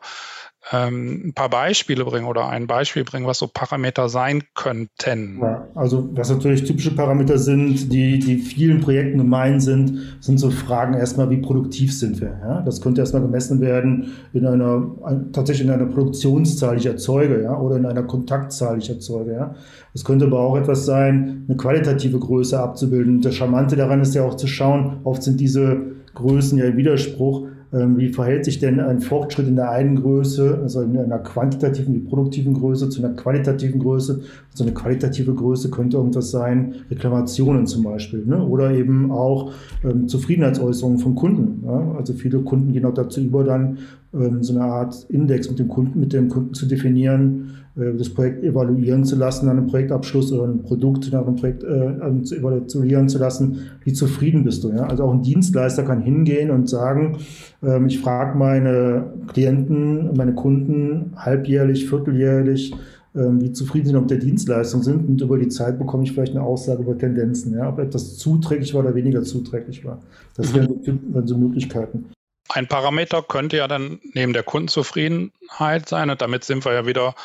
[0.72, 5.40] ähm, ein paar Beispiele bringen oder ein Beispiel bringen, was so Parameter sein könnten.
[5.40, 10.50] Ja, also was natürlich typische Parameter sind, die, die vielen Projekten gemein sind, sind so
[10.50, 12.40] Fragen erstmal, wie produktiv sind wir.
[12.42, 12.62] Ja?
[12.62, 14.88] Das könnte erstmal gemessen werden in einer,
[15.34, 19.34] tatsächlich in einer Produktionszahl, die ich erzeuge, ja, oder in einer Kontaktzahl, die ich erzeuge.
[19.34, 19.56] Ja?
[19.94, 23.22] Es könnte aber auch etwas sein, eine qualitative Größe abzubilden.
[23.22, 27.48] Das Charmante daran ist ja auch zu schauen, oft sind diese Größen ja im Widerspruch
[27.72, 32.00] wie verhält sich denn ein Fortschritt in der einen Größe, also in einer quantitativen wie
[32.00, 34.22] produktiven Größe zu einer qualitativen Größe?
[34.54, 38.42] So eine qualitative Größe könnte irgendwas sein, Reklamationen zum Beispiel, ne?
[38.42, 39.52] oder eben auch
[39.84, 41.64] ähm, Zufriedenheitsäußerungen von Kunden.
[41.66, 41.96] Ja?
[41.98, 43.80] Also viele Kunden gehen auch dazu über, dann
[44.14, 48.44] ähm, so eine Art Index mit dem Kunden, mit dem Kunden zu definieren, das Projekt
[48.44, 53.10] evaluieren zu lassen an einem Projektabschluss oder ein Produkt nach einem Projekt äh, zu evaluieren
[53.10, 54.70] zu lassen, wie zufrieden bist du.
[54.70, 54.88] Ja?
[54.88, 57.18] Also auch ein Dienstleister kann hingehen und sagen,
[57.62, 62.74] ähm, ich frage meine Klienten, meine Kunden halbjährlich, vierteljährlich,
[63.14, 66.14] ähm, wie zufrieden sie noch mit der Dienstleistung sind und über die Zeit bekomme ich
[66.14, 67.68] vielleicht eine Aussage über Tendenzen, ja?
[67.68, 70.00] ob etwas zuträglich war oder weniger zuträglich war.
[70.38, 72.06] Das wären, wären so Möglichkeiten.
[72.48, 77.16] Ein Parameter könnte ja dann neben der Kundenzufriedenheit sein und damit sind wir ja wieder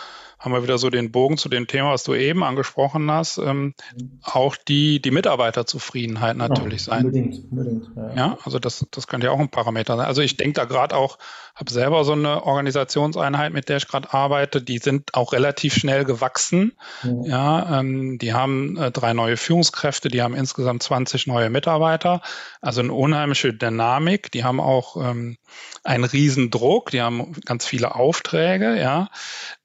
[0.41, 3.75] haben wir wieder so den Bogen zu dem Thema, was du eben angesprochen hast, ähm,
[4.23, 7.05] auch die, die Mitarbeiterzufriedenheit natürlich ja, sein.
[7.05, 7.91] Unbedingt, unbedingt.
[7.95, 10.07] Ja, ja also das, das könnte ja auch ein Parameter sein.
[10.07, 11.19] Also ich denke da gerade auch,
[11.55, 16.07] habe selber so eine Organisationseinheit, mit der ich gerade arbeite, die sind auch relativ schnell
[16.07, 16.73] gewachsen.
[17.03, 22.23] Ja, ja ähm, die haben äh, drei neue Führungskräfte, die haben insgesamt 20 neue Mitarbeiter,
[22.63, 24.33] also eine unheimliche Dynamik.
[24.33, 25.37] Die haben auch ähm,
[25.85, 29.09] einen riesen Druck, die haben ganz viele Aufträge, ja.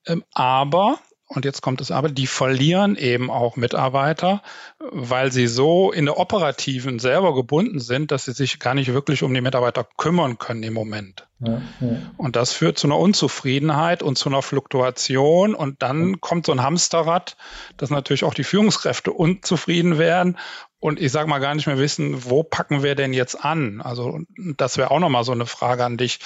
[0.07, 4.43] Ähm, aber und jetzt kommt es aber, die verlieren eben auch Mitarbeiter,
[4.79, 9.23] weil sie so in der operativen selber gebunden sind, dass sie sich gar nicht wirklich
[9.23, 11.27] um die Mitarbeiter kümmern können im Moment.
[11.39, 11.97] Ja, ja.
[12.17, 15.55] Und das führt zu einer Unzufriedenheit und zu einer Fluktuation.
[15.55, 16.15] Und dann ja.
[16.21, 17.37] kommt so ein Hamsterrad,
[17.77, 20.37] dass natürlich auch die Führungskräfte unzufrieden werden
[20.79, 23.81] und ich sage mal gar nicht mehr wissen, wo packen wir denn jetzt an?
[23.81, 26.19] Also das wäre auch nochmal so eine Frage an dich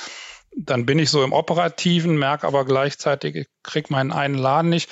[0.65, 4.89] dann bin ich so im Operativen, merke aber gleichzeitig, ich kriege meinen einen Laden nicht.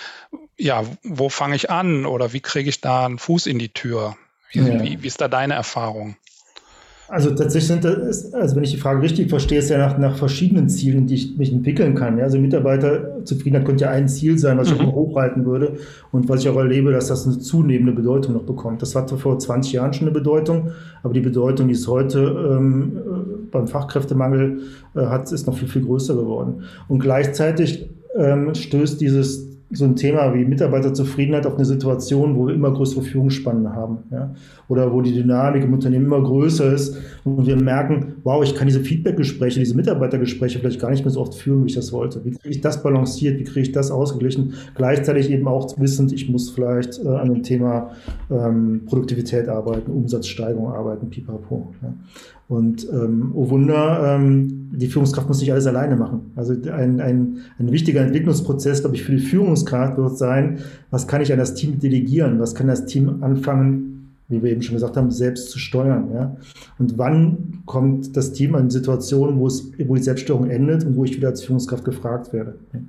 [0.58, 4.15] Ja, wo fange ich an oder wie kriege ich da einen Fuß in die Tür?
[4.51, 4.82] Wie, ja.
[4.82, 6.15] wie, wie ist da deine Erfahrung?
[7.10, 10.17] Also tatsächlich sind das, also wenn ich die Frage richtig verstehe, ist ja nach, nach
[10.17, 12.17] verschiedenen Zielen, die ich mich entwickeln kann.
[12.17, 14.89] Ja, also Mitarbeiterzufriedenheit könnte ja ein Ziel sein, was ich mhm.
[14.89, 15.77] auch hochhalten würde
[16.12, 18.82] und was ich auch erlebe, dass das eine zunehmende Bedeutung noch bekommt.
[18.82, 22.99] Das hatte vor 20 Jahren schon eine Bedeutung, aber die Bedeutung, die es heute ähm,
[23.52, 24.62] beim Fachkräftemangel
[24.96, 26.64] äh, hat, ist noch viel, viel größer geworden.
[26.88, 32.54] Und gleichzeitig ähm, stößt dieses so ein Thema wie Mitarbeiterzufriedenheit auf eine Situation, wo wir
[32.54, 33.98] immer größere Führungsspannen haben.
[34.12, 34.34] Ja?
[34.70, 38.68] Oder wo die Dynamik im Unternehmen immer größer ist und wir merken, wow, ich kann
[38.68, 42.24] diese Feedbackgespräche, diese Mitarbeitergespräche vielleicht gar nicht mehr so oft führen, wie ich das wollte.
[42.24, 43.40] Wie kriege ich das balanciert?
[43.40, 44.54] Wie kriege ich das ausgeglichen?
[44.76, 47.92] Gleichzeitig eben auch wissend, ich muss vielleicht äh, an dem Thema
[48.32, 51.74] ähm, Produktivität arbeiten, Umsatzsteigerung arbeiten, pipapo.
[51.82, 51.94] Ja?
[52.48, 56.32] Und ähm, oh Wunder, ähm, die Führungskraft muss nicht alles alleine machen.
[56.36, 61.22] Also ein, ein, ein wichtiger Entwicklungsprozess, glaube ich, für die Führungskraft wird sein, was kann
[61.22, 64.96] ich an das Team delegieren, was kann das Team anfangen, wie wir eben schon gesagt
[64.96, 66.10] haben, selbst zu steuern.
[66.14, 66.38] Ja?
[66.80, 71.04] Und wann kommt das Team an Situationen, wo, es, wo die Selbststeuerung endet und wo
[71.04, 72.56] ich wieder als Führungskraft gefragt werde.
[72.74, 72.80] Ja?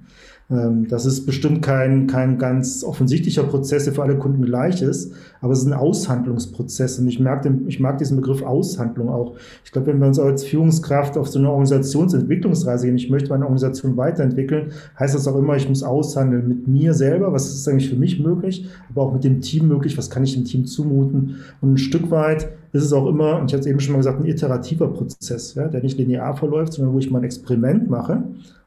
[0.51, 5.13] Ähm, das ist bestimmt kein, kein ganz offensichtlicher Prozess, der für alle Kunden gleich ist,
[5.41, 9.35] aber es ist ein Aushandlungsprozess und ich mag, den, ich mag diesen Begriff Aushandlung auch.
[9.65, 13.45] Ich glaube, wenn wir uns als Führungskraft auf so eine Organisationsentwicklungsreise gehen, ich möchte meine
[13.45, 17.91] Organisation weiterentwickeln, heißt das auch immer, ich muss aushandeln mit mir selber, was ist eigentlich
[17.91, 21.37] für mich möglich, aber auch mit dem Team möglich, was kann ich dem Team zumuten
[21.61, 23.99] und ein Stück weit ist es auch immer, und ich hatte es eben schon mal
[23.99, 27.89] gesagt, ein iterativer Prozess, ja, der nicht linear verläuft, sondern wo ich mal ein Experiment
[27.89, 28.23] mache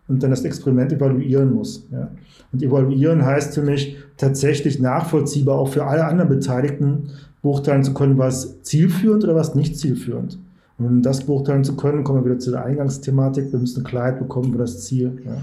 [0.07, 1.87] und dann das Experiment evaluieren muss.
[1.91, 2.11] Ja.
[2.51, 7.11] Und evaluieren heißt für mich tatsächlich nachvollziehbar auch für alle anderen Beteiligten
[7.41, 10.37] beurteilen zu können, was zielführend oder was nicht zielführend.
[10.77, 13.51] Und um das beurteilen zu können, kommen wir wieder zu der Eingangsthematik.
[13.51, 15.21] Wir müssen eine Klarheit bekommen über das Ziel.
[15.25, 15.41] Ja.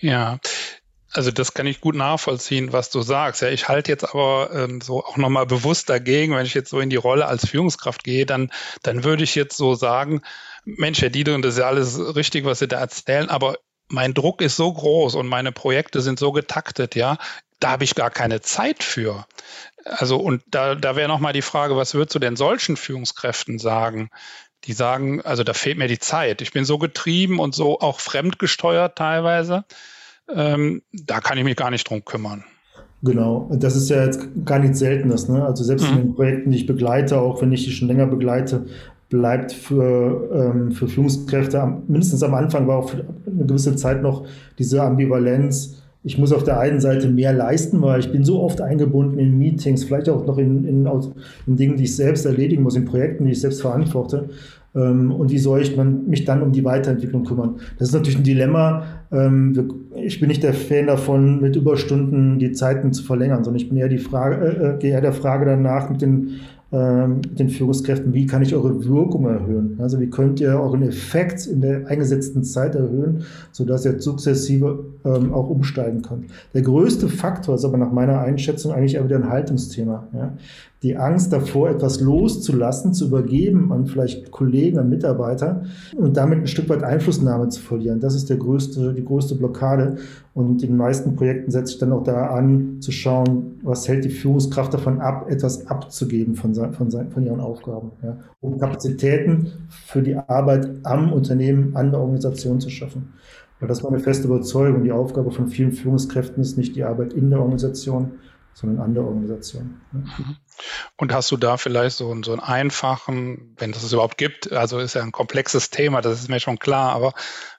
[0.00, 0.38] ja.
[1.10, 3.40] Also das kann ich gut nachvollziehen, was du sagst.
[3.40, 6.80] Ja, ich halte jetzt aber ähm, so auch nochmal bewusst dagegen, wenn ich jetzt so
[6.80, 8.50] in die Rolle als Führungskraft gehe, dann,
[8.82, 10.20] dann würde ich jetzt so sagen,
[10.64, 13.56] Mensch, Herr Diedering, das ist ja alles richtig, was Sie da erzählen, aber
[13.88, 17.18] mein Druck ist so groß und meine Projekte sind so getaktet, ja,
[17.60, 19.26] da habe ich gar keine Zeit für.
[19.84, 24.10] Also, und da, da wäre nochmal die Frage, was würdest du denn solchen Führungskräften sagen?
[24.64, 26.42] Die sagen, also da fehlt mir die Zeit.
[26.42, 29.64] Ich bin so getrieben und so auch fremdgesteuert teilweise.
[30.32, 32.44] Ähm, da kann ich mich gar nicht drum kümmern.
[33.02, 35.28] Genau, und das ist ja jetzt gar nichts Seltenes.
[35.28, 35.44] Ne?
[35.44, 35.92] Also selbst mhm.
[35.92, 38.66] in den Projekten, die ich begleite, auch wenn ich die schon länger begleite,
[39.08, 44.02] bleibt für, ähm, für Führungskräfte am, mindestens am Anfang war auch für eine gewisse Zeit
[44.02, 44.26] noch
[44.58, 45.82] diese Ambivalenz.
[46.04, 49.38] Ich muss auf der einen Seite mehr leisten, weil ich bin so oft eingebunden in
[49.38, 50.88] Meetings, vielleicht auch noch in, in,
[51.46, 54.28] in Dingen, die ich selbst erledigen muss, in Projekten, die ich selbst verantworte.
[54.74, 57.56] Ähm, und wie soll ich mich dann um die Weiterentwicklung kümmern?
[57.78, 58.84] Das ist natürlich ein Dilemma.
[59.10, 63.68] Ähm, ich bin nicht der Fan davon, mit Überstunden die Zeiten zu verlängern, sondern ich
[63.68, 68.12] bin eher die Frage, äh, äh eher der Frage danach, mit den ähm, den Führungskräften,
[68.12, 69.78] wie kann ich eure Wirkung erhöhen?
[69.78, 75.32] Also wie könnt ihr euren Effekt in der eingesetzten Zeit erhöhen, sodass ihr sukzessive ähm,
[75.32, 76.26] auch umsteigen könnt.
[76.52, 80.08] Der größte Faktor ist aber nach meiner Einschätzung eigentlich wieder ein Haltungsthema.
[80.12, 80.32] Ja?
[80.82, 85.62] Die Angst davor, etwas loszulassen, zu übergeben an vielleicht Kollegen, an Mitarbeiter
[85.96, 87.98] und damit ein Stück weit Einflussnahme zu verlieren.
[87.98, 89.96] Das ist der größte, die größte Blockade.
[90.34, 94.04] Und in den meisten Projekten setze ich dann auch da an, zu schauen, was hält
[94.04, 100.02] die Führungskraft davon ab, etwas abzugeben von, von, von ihren Aufgaben, ja, um Kapazitäten für
[100.02, 103.14] die Arbeit am Unternehmen, an der Organisation zu schaffen.
[103.58, 104.84] Weil das war eine feste Überzeugung.
[104.84, 108.12] Die Aufgabe von vielen Führungskräften ist nicht die Arbeit in der Organisation,
[108.58, 109.80] sondern an der Organisation.
[109.92, 110.36] Mhm.
[110.96, 114.52] Und hast du da vielleicht so, einen, so einen einfachen, wenn das es überhaupt gibt,
[114.52, 117.12] also ist ja ein komplexes Thema, das ist mir schon klar, aber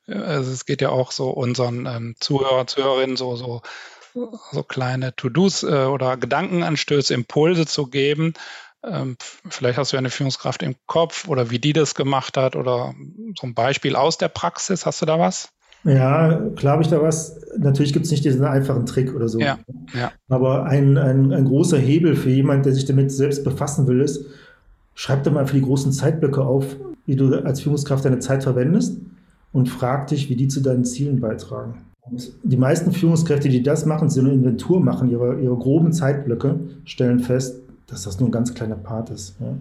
[0.07, 3.61] äh, also es geht ja auch so unseren ähm, Zuhörer, Zuhörerinnen so, so
[4.51, 8.33] so kleine To-Dos äh, oder Gedankenanstöße, Impulse zu geben.
[8.83, 9.17] Ähm,
[9.49, 12.93] vielleicht hast du ja eine Führungskraft im Kopf oder wie die das gemacht hat oder
[13.39, 14.85] so ein Beispiel aus der Praxis.
[14.85, 15.49] Hast du da was?
[15.83, 17.39] Ja, klar habe ich da was.
[17.57, 19.39] Natürlich gibt es nicht diesen einfachen Trick oder so.
[19.39, 19.59] Ja,
[19.93, 20.11] ja.
[20.27, 24.25] Aber ein, ein, ein großer Hebel für jemanden, der sich damit selbst befassen will, ist,
[24.93, 28.97] schreib doch mal für die großen Zeitblöcke auf, wie du als Führungskraft deine Zeit verwendest
[29.53, 31.75] und frag dich, wie die zu deinen Zielen beitragen.
[32.01, 36.59] Und die meisten Führungskräfte, die das machen, sie eine Inventur machen, ihre, ihre groben Zeitblöcke,
[36.85, 39.35] stellen fest, dass das nur ein ganz kleiner Part ist.
[39.39, 39.55] Ja.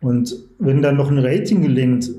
[0.00, 2.10] Und wenn dann noch ein Rating gelingt,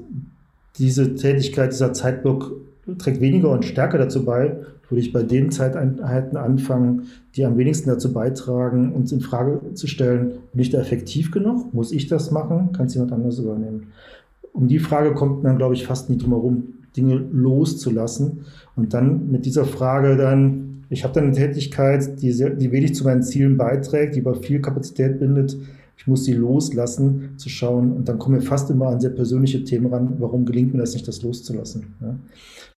[0.78, 2.54] diese Tätigkeit, dieser Zeitblock
[2.98, 4.58] trägt weniger und stärker dazu bei,
[4.90, 7.04] würde ich bei den Zeiteinheiten anfangen,
[7.36, 11.74] die am wenigsten dazu beitragen, uns in Frage zu stellen, bin ich da effektiv genug?
[11.74, 12.74] Muss ich das machen?
[12.74, 13.88] Kann es jemand anderes übernehmen?
[14.52, 16.64] Um die Frage kommt man, glaube ich, fast nie drum herum,
[16.98, 18.42] Dinge loszulassen
[18.76, 22.96] und dann mit dieser Frage dann, ich habe dann eine Tätigkeit, die, sehr, die wenig
[22.96, 25.58] zu meinen Zielen beiträgt, die aber viel Kapazität bindet,
[25.96, 29.64] ich muss sie loslassen, zu schauen und dann kommen wir fast immer an sehr persönliche
[29.64, 31.94] Themen ran, warum gelingt mir das nicht, das loszulassen.
[32.02, 32.16] Ja?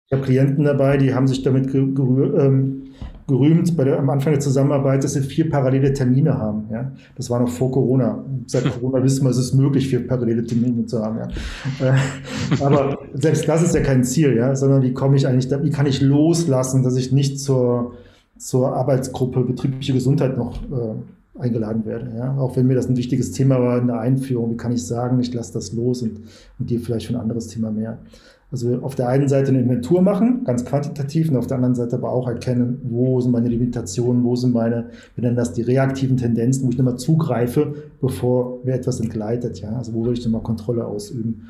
[0.08, 2.84] Ich habe Klienten dabei, die haben sich damit ähm,
[3.28, 6.66] gerühmt bei der, am Anfang der Zusammenarbeit, dass sie vier parallele Termine haben.
[6.72, 6.92] Ja?
[7.16, 8.24] Das war noch vor Corona.
[8.48, 11.18] Seit Corona wissen wir, es ist möglich, vier parallele Termine zu haben.
[11.18, 11.28] Ja?
[11.88, 14.56] Äh, aber selbst das ist ja kein Ziel, ja?
[14.56, 17.94] sondern wie komme ich eigentlich, wie kann ich loslassen, dass ich nicht zur,
[18.38, 22.12] zur Arbeitsgruppe betriebliche Gesundheit noch äh, eingeladen werde.
[22.18, 22.38] Ja?
[22.38, 25.20] Auch wenn mir das ein wichtiges Thema war in der Einführung, wie kann ich sagen,
[25.22, 26.20] ich lasse das los und,
[26.60, 28.00] und gehe vielleicht für ein anderes Thema mehr.
[28.54, 31.96] Also auf der einen Seite eine Inventur machen, ganz quantitativ, und auf der anderen Seite
[31.96, 36.18] aber auch erkennen, wo sind meine Limitationen, wo sind meine, wir nennen das die reaktiven
[36.18, 39.60] Tendenzen, wo ich nochmal zugreife, bevor mir etwas entgleitet.
[39.60, 39.72] Ja?
[39.76, 41.48] Also wo will ich nochmal Kontrolle ausüben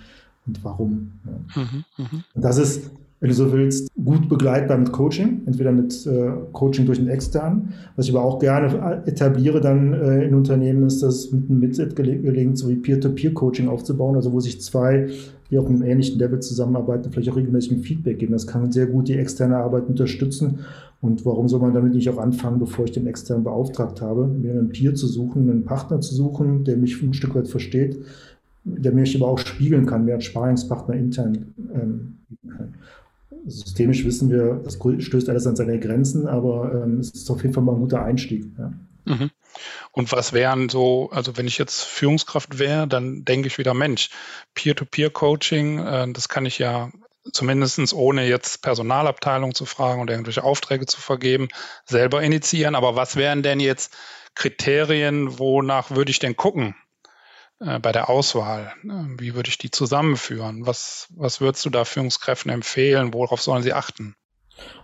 [0.47, 1.11] und warum.
[1.25, 1.61] Ja?
[1.61, 2.23] Mhm, mh.
[2.35, 2.89] Und das ist
[3.23, 7.69] wenn du so willst, gut begleitbar mit Coaching, entweder mit äh, Coaching durch einen externen.
[7.95, 11.95] Was ich aber auch gerne etabliere dann äh, in Unternehmen, ist das mit einem Mit
[11.95, 15.07] gelingt, so wie Peer-to-Peer-Coaching aufzubauen, also wo sich zwei,
[15.49, 18.33] die auf einem ähnlichen Level zusammenarbeiten, vielleicht auch regelmäßig Feedback geben.
[18.33, 20.59] Das kann sehr gut die externe Arbeit unterstützen.
[20.99, 24.51] Und warum soll man damit nicht auch anfangen, bevor ich den externen beauftragt habe, mir
[24.51, 27.99] einen Peer zu suchen, einen Partner zu suchen, der mich ein Stück weit versteht,
[28.65, 32.17] der mich aber auch spiegeln kann, mir als Sparingspartner intern ähm,
[32.49, 32.73] kann
[33.45, 37.53] systemisch wissen wir, das stößt alles an seine Grenzen, aber ähm, es ist auf jeden
[37.53, 38.45] Fall mal ein guter Einstieg.
[38.57, 38.73] Ja.
[39.05, 39.31] Mhm.
[39.91, 44.09] Und was wären so, also wenn ich jetzt Führungskraft wäre, dann denke ich wieder, Mensch,
[44.55, 46.91] Peer-to-Peer-Coaching, äh, das kann ich ja
[47.31, 51.47] zumindest ohne jetzt Personalabteilung zu fragen oder irgendwelche Aufträge zu vergeben,
[51.85, 52.75] selber initiieren.
[52.75, 53.95] Aber was wären denn jetzt
[54.35, 56.75] Kriterien, wonach würde ich denn gucken?
[57.65, 58.73] Äh, bei der Auswahl?
[58.83, 59.07] Ne?
[59.17, 60.65] Wie würde ich die zusammenführen?
[60.65, 63.13] Was, was würdest du da Führungskräften empfehlen?
[63.13, 64.15] Worauf sollen sie achten?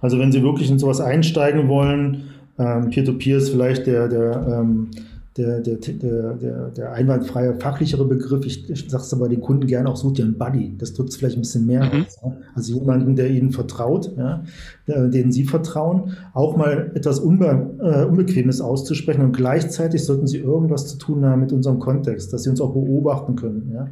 [0.01, 4.91] Also wenn sie wirklich in sowas einsteigen wollen, ähm, Peer-to-Peer ist vielleicht der, der ähm,
[5.39, 8.45] der, der, der, der, einwandfreie, fachlichere Begriff.
[8.45, 10.75] Ich, ich sage es aber den Kunden gerne auch, sucht ihr einen Buddy.
[10.77, 12.05] Das drückt es vielleicht ein bisschen mehr mhm.
[12.05, 12.19] aus.
[12.21, 12.37] Ja?
[12.55, 14.43] Also jemanden, der ihnen vertraut, ja?
[14.87, 20.87] denen sie vertrauen, auch mal etwas Unbe äh, Unbequemes auszusprechen und gleichzeitig sollten sie irgendwas
[20.87, 23.71] zu tun haben mit unserem Kontext, dass sie uns auch beobachten können.
[23.73, 23.87] Ja?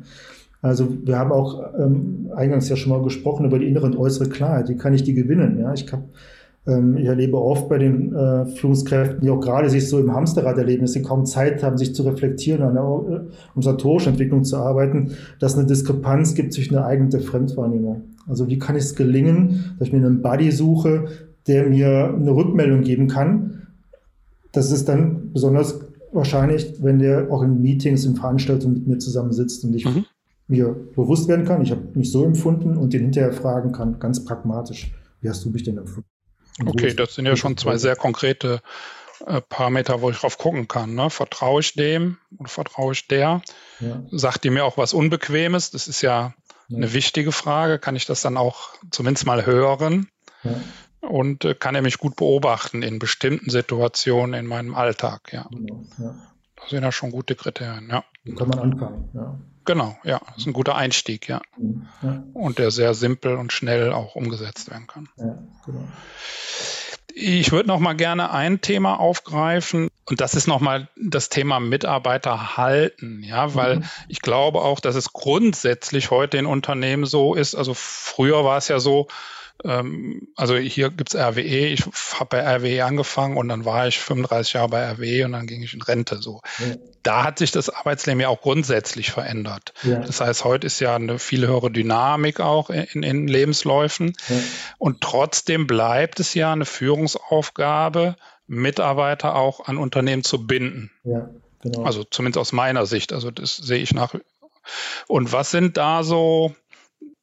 [0.62, 4.28] Also wir haben auch ähm, eingangs ja schon mal gesprochen über die innere und äußere
[4.28, 4.70] Klarheit.
[4.70, 5.60] Wie kann ich die gewinnen?
[5.60, 6.04] Ja, ich habe
[6.98, 10.82] ich erlebe oft bei den äh, Führungskräften, die auch gerade sich so im Hamsterrad erleben,
[10.82, 12.86] dass sie kaum Zeit haben, sich zu reflektieren, an der äh,
[13.50, 18.02] organisatorischen Entwicklung zu arbeiten, dass es eine Diskrepanz gibt zwischen der eigenen und der Fremdwahrnehmung.
[18.28, 21.06] Also wie kann es gelingen, dass ich mir einen Buddy suche,
[21.48, 23.68] der mir eine Rückmeldung geben kann.
[24.52, 25.80] Das ist dann besonders
[26.12, 30.06] wahrscheinlich, wenn der auch in Meetings, in Veranstaltungen mit mir zusammensitzt und ich mhm.
[30.48, 34.26] mir bewusst werden kann, ich habe mich so empfunden und den hinterher fragen kann, ganz
[34.26, 34.94] pragmatisch.
[35.22, 36.10] Wie hast du mich denn empfunden?
[36.66, 38.62] Okay, das sind ja schon zwei sehr konkrete
[39.26, 40.96] äh, Parameter, wo ich drauf gucken kann.
[40.96, 41.10] Ne?
[41.10, 43.42] Vertraue ich dem oder vertraue ich der?
[43.80, 44.04] Ja.
[44.12, 45.72] Sagt die mir auch was Unbequemes?
[45.72, 46.34] Das ist ja,
[46.68, 47.80] ja, eine wichtige Frage.
[47.80, 50.08] Kann ich das dann auch zumindest mal hören?
[50.44, 50.60] Ja.
[51.02, 55.32] Und äh, kann er mich gut beobachten in bestimmten Situationen in meinem Alltag?
[55.32, 55.48] Ja.
[55.52, 55.86] Genau,
[56.56, 57.90] das sind ja schon gute Kriterien.
[57.90, 58.04] Ja.
[58.26, 59.10] So kann man anfangen.
[59.14, 59.40] Ja.
[59.68, 61.42] Genau, ja, das ist ein guter Einstieg, ja.
[62.02, 62.24] ja.
[62.34, 65.10] Und der sehr simpel und schnell auch umgesetzt werden kann.
[65.18, 65.84] Ja, genau.
[67.14, 71.60] Ich würde noch mal gerne ein Thema aufgreifen und das ist noch mal das Thema
[71.60, 73.84] Mitarbeiter halten, ja, weil mhm.
[74.08, 77.54] ich glaube auch, dass es grundsätzlich heute in Unternehmen so ist.
[77.54, 79.08] Also früher war es ja so,
[79.64, 84.54] ähm, also hier gibt's RWE, ich habe bei RWE angefangen und dann war ich 35
[84.54, 86.22] Jahre bei RWE und dann ging ich in Rente.
[86.22, 86.42] So.
[86.60, 86.76] Ja.
[87.04, 89.74] Da hat sich das Arbeitsleben ja auch grundsätzlich verändert.
[89.84, 90.00] Ja.
[90.00, 94.14] Das heißt, heute ist ja eine viel höhere Dynamik auch in, in Lebensläufen.
[94.30, 94.36] Ja.
[94.78, 98.16] Und trotzdem bleibt es ja eine Führungsaufgabe,
[98.48, 100.92] Mitarbeiter auch an Unternehmen zu binden.
[101.04, 101.30] Ja,
[101.62, 101.84] genau.
[101.84, 103.12] Also zumindest aus meiner Sicht.
[103.12, 104.16] Also das sehe ich nach.
[105.08, 106.56] Und was sind da so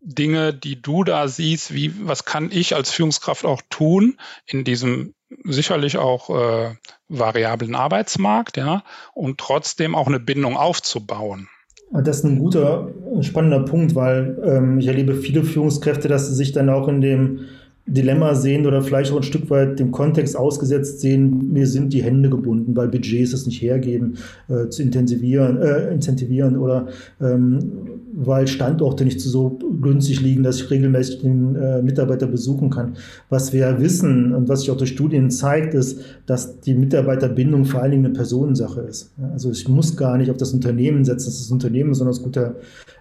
[0.05, 5.15] Dinge, die du da siehst, wie, was kann ich als Führungskraft auch tun in diesem
[5.45, 6.75] sicherlich auch äh,
[7.09, 11.49] variablen Arbeitsmarkt, ja, und trotzdem auch eine Bindung aufzubauen?
[11.93, 12.89] Das ist ein guter,
[13.21, 17.41] spannender Punkt, weil ähm, ich erlebe viele Führungskräfte, dass sie sich dann auch in dem
[17.87, 22.03] Dilemma sehen oder vielleicht auch ein Stück weit dem Kontext ausgesetzt sehen, mir sind die
[22.03, 24.17] Hände gebunden, weil Budgets es nicht hergeben,
[24.49, 26.89] äh, zu intensivieren, äh, incentivieren oder
[27.21, 32.95] ähm, weil Standorte nicht so günstig liegen, dass ich regelmäßig den äh, Mitarbeiter besuchen kann.
[33.29, 37.83] Was wir wissen und was sich auch durch Studien zeigt, ist, dass die Mitarbeiterbindung vor
[37.83, 39.13] allen Dingen eine Personensache ist.
[39.33, 42.57] Also ich muss gar nicht auf das Unternehmen setzen, dass das Unternehmen besonders gute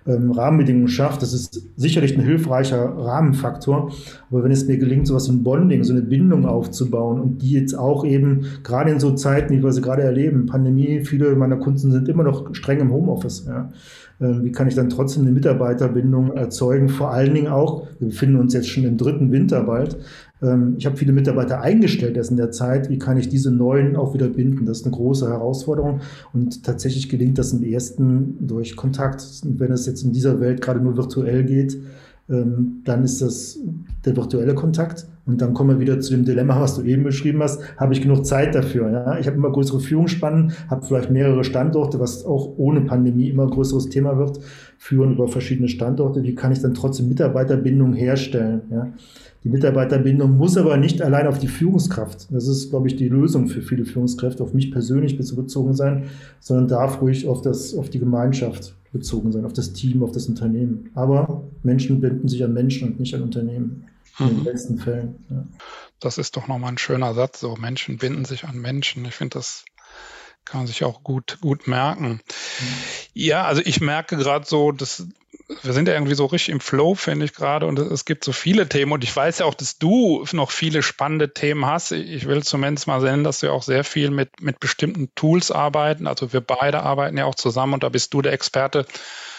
[0.07, 1.21] ähm, Rahmenbedingungen schafft.
[1.21, 3.91] Das ist sicherlich ein hilfreicher Rahmenfaktor.
[4.31, 7.51] Aber wenn es mir gelingt, so wie ein Bonding, so eine Bindung aufzubauen und die
[7.51, 11.57] jetzt auch eben gerade in so Zeiten, wie wir sie gerade erleben, Pandemie, viele meiner
[11.57, 13.45] Kunden sind immer noch streng im Homeoffice.
[13.47, 13.69] Ja
[14.19, 16.89] wie kann ich dann trotzdem eine Mitarbeiterbindung erzeugen?
[16.89, 19.97] Vor allen Dingen auch, wir befinden uns jetzt schon im dritten Winter bald.
[20.41, 22.89] Ähm, ich habe viele Mitarbeiter eingestellt erst in der Zeit.
[22.89, 24.65] Wie kann ich diese neuen auch wieder binden?
[24.65, 26.01] Das ist eine große Herausforderung.
[26.33, 29.25] Und tatsächlich gelingt das im ersten durch Kontakt.
[29.43, 31.77] Und wenn es jetzt in dieser Welt gerade nur virtuell geht,
[32.29, 33.59] ähm, dann ist das
[34.05, 35.07] der virtuelle Kontakt.
[35.25, 37.61] Und dann kommen wir wieder zu dem Dilemma, was du eben beschrieben hast.
[37.77, 38.91] Habe ich genug Zeit dafür?
[38.91, 39.19] Ja?
[39.19, 43.49] Ich habe immer größere Führungsspannen, habe vielleicht mehrere Standorte, was auch ohne Pandemie immer ein
[43.49, 44.39] größeres Thema wird,
[44.77, 46.23] führen über verschiedene Standorte.
[46.23, 48.61] Wie kann ich dann trotzdem Mitarbeiterbindung herstellen?
[48.69, 48.91] Ja?
[49.45, 52.27] Die Mitarbeiterbindung muss aber nicht allein auf die Führungskraft.
[52.31, 56.03] Das ist, glaube ich, die Lösung für viele Führungskräfte, auf mich persönlich bezogen sein,
[56.39, 60.27] sondern darf ruhig auf, das, auf die Gemeinschaft bezogen sein, auf das Team, auf das
[60.27, 60.89] Unternehmen.
[60.95, 63.83] Aber Menschen binden sich an Menschen und nicht an Unternehmen.
[64.19, 64.79] In den besten mhm.
[64.79, 65.25] Fällen.
[65.29, 65.45] Ja.
[65.99, 67.39] Das ist doch nochmal ein schöner Satz.
[67.39, 69.05] So, Menschen binden sich an Menschen.
[69.05, 69.65] Ich finde, das
[70.45, 72.21] kann man sich auch gut, gut merken.
[72.59, 72.67] Mhm.
[73.13, 75.07] Ja, also ich merke gerade so, dass
[75.61, 78.31] wir sind ja irgendwie so richtig im Flow, finde ich gerade, und es gibt so
[78.31, 78.91] viele Themen.
[78.91, 81.91] Und ich weiß ja auch, dass du noch viele spannende Themen hast.
[81.91, 86.07] Ich will zumindest mal sehen, dass wir auch sehr viel mit, mit bestimmten Tools arbeiten.
[86.07, 88.85] Also wir beide arbeiten ja auch zusammen und da bist du der Experte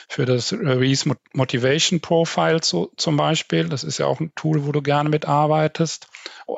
[0.09, 3.69] für das Reese Motivation Profile zu, zum Beispiel.
[3.69, 6.09] Das ist ja auch ein Tool, wo du gerne mitarbeitest.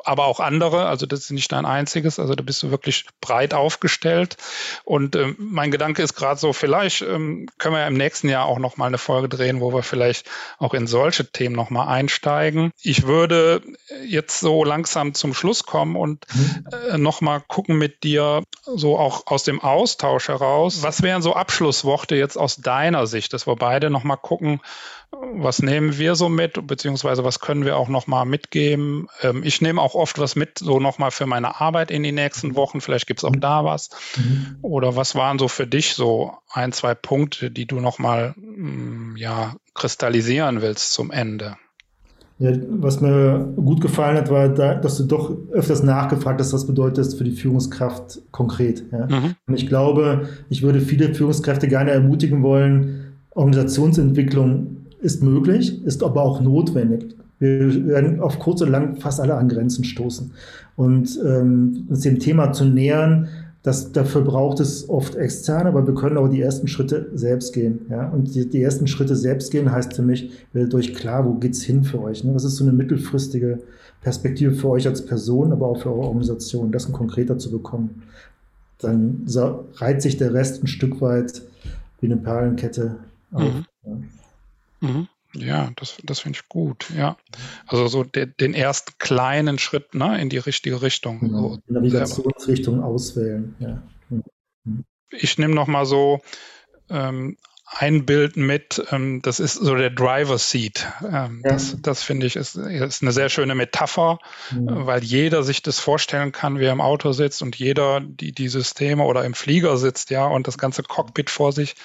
[0.03, 3.53] Aber auch andere, also das ist nicht dein einziges, also da bist du wirklich breit
[3.53, 4.37] aufgestellt.
[4.83, 8.45] Und ähm, mein Gedanke ist gerade so, vielleicht ähm, können wir ja im nächsten Jahr
[8.45, 12.71] auch nochmal eine Folge drehen, wo wir vielleicht auch in solche Themen nochmal einsteigen.
[12.81, 13.61] Ich würde
[14.05, 16.67] jetzt so langsam zum Schluss kommen und mhm.
[16.91, 22.15] äh, nochmal gucken mit dir, so auch aus dem Austausch heraus, was wären so Abschlussworte
[22.15, 23.37] jetzt aus deiner Sicht?
[23.37, 24.61] dass wir beide nochmal gucken,
[25.33, 29.07] was nehmen wir so mit, beziehungsweise was können wir auch nochmal mitgeben.
[29.21, 32.55] Ähm, ich nehme auch oft was mit, so nochmal für meine Arbeit in die nächsten
[32.55, 32.81] Wochen.
[32.81, 33.89] Vielleicht gibt es auch da was.
[34.17, 34.57] Mhm.
[34.61, 39.55] Oder was waren so für dich so ein, zwei Punkte, die du nochmal mm, ja,
[39.73, 41.57] kristallisieren willst zum Ende?
[42.39, 46.67] Ja, was mir gut gefallen hat, war, da, dass du doch öfters nachgefragt hast, was
[46.67, 48.83] bedeutet das für die Führungskraft konkret.
[48.91, 49.07] Ja?
[49.07, 49.35] Mhm.
[49.47, 56.21] Und ich glaube, ich würde viele Führungskräfte gerne ermutigen wollen, Organisationsentwicklung ist möglich, ist aber
[56.23, 57.15] auch notwendig.
[57.39, 60.31] Wir werden auf kurz oder lang fast alle an Grenzen stoßen.
[60.75, 63.27] Und ähm, uns dem Thema zu nähern,
[63.61, 67.81] das, dafür braucht es oft externe, aber wir können auch die ersten Schritte selbst gehen.
[67.89, 68.09] Ja?
[68.09, 71.61] Und die, die ersten Schritte selbst gehen heißt für mich, werdet euch klar, wo geht's
[71.61, 72.23] hin für euch?
[72.23, 72.33] Ne?
[72.33, 73.59] Was ist so eine mittelfristige
[74.01, 78.03] Perspektive für euch als Person, aber auch für eure Organisation, das konkreter zu bekommen?
[78.79, 79.25] Dann
[79.75, 81.41] reiht sich der Rest ein Stück weit
[81.99, 82.95] wie eine Perlenkette
[83.31, 83.65] Mhm.
[84.79, 85.07] Mhm.
[85.33, 87.17] Ja, das, das finde ich gut, ja.
[87.67, 91.19] Also so de, den ersten kleinen Schritt ne, in die richtige Richtung.
[91.19, 91.53] Genau.
[91.53, 93.83] So Navigationsrichtung auswählen, ja.
[94.09, 94.85] Mhm.
[95.11, 96.21] Ich nehme noch mal so
[96.89, 97.37] ähm,
[97.69, 100.87] ein Bild mit, ähm, das ist so der Driver Seat.
[101.03, 101.51] Ähm, ja.
[101.51, 104.19] Das, das finde ich ist, ist eine sehr schöne Metapher,
[104.51, 104.85] mhm.
[104.85, 108.47] weil jeder sich das vorstellen kann, wie er im Auto sitzt und jeder die, die
[108.47, 111.75] Systeme oder im Flieger sitzt, ja, und das ganze Cockpit vor sich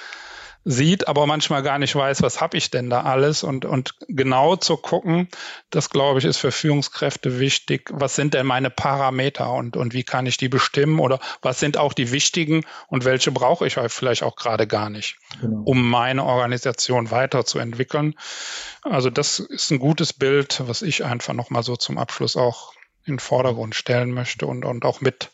[0.64, 4.56] sieht, aber manchmal gar nicht weiß, was habe ich denn da alles und, und genau
[4.56, 5.28] zu gucken,
[5.70, 7.90] das glaube ich ist für Führungskräfte wichtig.
[7.92, 11.76] Was sind denn meine Parameter und, und wie kann ich die bestimmen oder was sind
[11.76, 15.62] auch die wichtigen und welche brauche ich vielleicht auch gerade gar nicht, genau.
[15.64, 18.14] um meine Organisation weiterzuentwickeln.
[18.82, 22.72] Also das ist ein gutes Bild, was ich einfach nochmal so zum Abschluss auch
[23.04, 25.30] in den Vordergrund stellen möchte und, und auch mit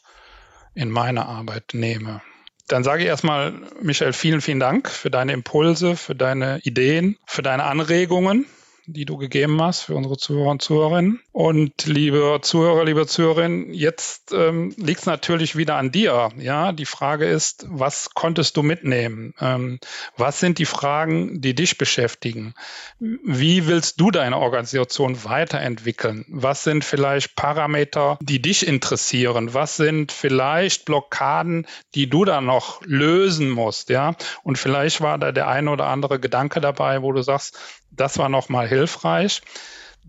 [0.74, 2.22] in meine Arbeit nehme.
[2.69, 7.43] Dann sage ich erstmal, Michael, vielen, vielen Dank für deine Impulse, für deine Ideen, für
[7.43, 8.47] deine Anregungen
[8.89, 11.20] die du gegeben hast für unsere Zuhörer und Zuhörerinnen.
[11.32, 16.30] Und liebe Zuhörer, liebe Zuhörerinnen, jetzt ähm, liegt es natürlich wieder an dir.
[16.39, 19.34] Ja, die Frage ist, was konntest du mitnehmen?
[19.41, 19.78] Ähm,
[20.16, 22.55] was sind die Fragen, die dich beschäftigen?
[22.99, 26.24] Wie willst du deine Organisation weiterentwickeln?
[26.28, 29.53] Was sind vielleicht Parameter, die dich interessieren?
[29.53, 33.91] Was sind vielleicht Blockaden, die du da noch lösen musst?
[33.91, 34.14] Ja,
[34.45, 37.59] und vielleicht war da der eine oder andere Gedanke dabei, wo du sagst,
[37.91, 39.43] das war nochmal hilfreich.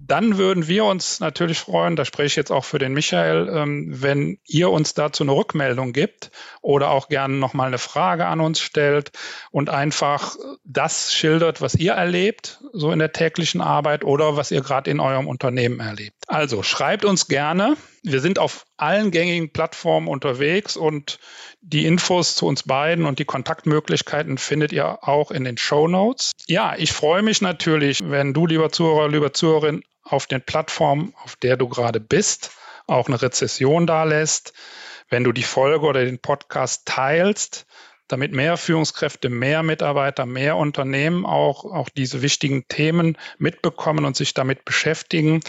[0.02, 3.88] Dann würden wir uns natürlich freuen, da spreche ich jetzt auch für den Michael, ähm,
[4.02, 8.62] wenn ihr uns dazu eine Rückmeldung gibt oder auch gerne nochmal eine Frage an uns
[8.62, 9.12] stellt
[9.52, 14.62] und einfach das schildert, was ihr erlebt, so in der täglichen Arbeit oder was ihr
[14.62, 16.16] gerade in eurem Unternehmen erlebt.
[16.28, 17.76] Also schreibt uns gerne.
[18.02, 21.20] Wir sind auf allen gängigen Plattformen unterwegs und
[21.62, 26.32] die Infos zu uns beiden und die Kontaktmöglichkeiten findet ihr auch in den Show Notes.
[26.48, 31.36] Ja, ich freue mich natürlich, wenn du, lieber Zuhörer, lieber Zuhörerin, auf den Plattformen, auf
[31.36, 32.52] der du gerade bist,
[32.88, 34.54] auch eine Rezession da lässt,
[35.10, 37.66] wenn du die Folge oder den Podcast teilst,
[38.10, 44.34] damit mehr Führungskräfte, mehr Mitarbeiter, mehr Unternehmen auch, auch diese wichtigen Themen mitbekommen und sich
[44.34, 45.40] damit beschäftigen.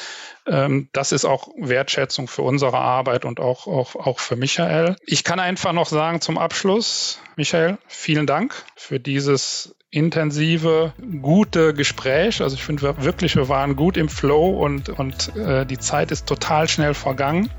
[0.46, 4.96] Ähm, das ist auch Wertschätzung für unsere Arbeit und auch, auch, auch für Michael.
[5.06, 12.40] Ich kann einfach noch sagen zum Abschluss, Michael, vielen Dank für dieses intensive, gute Gespräch.
[12.42, 16.26] Also ich finde wirklich, wir waren gut im Flow und, und äh, die Zeit ist
[16.26, 17.50] total schnell vergangen.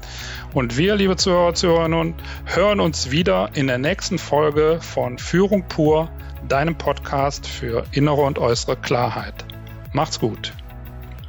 [0.54, 2.16] Und wir, liebe Zuhörer, Zuhörerinnen,
[2.46, 6.10] hören uns wieder in der nächsten Folge von Führung pur,
[6.48, 9.46] deinem Podcast für innere und äußere Klarheit.
[9.92, 10.54] Macht's gut.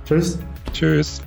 [0.05, 0.39] Tschüss.
[0.73, 1.21] Tschüss.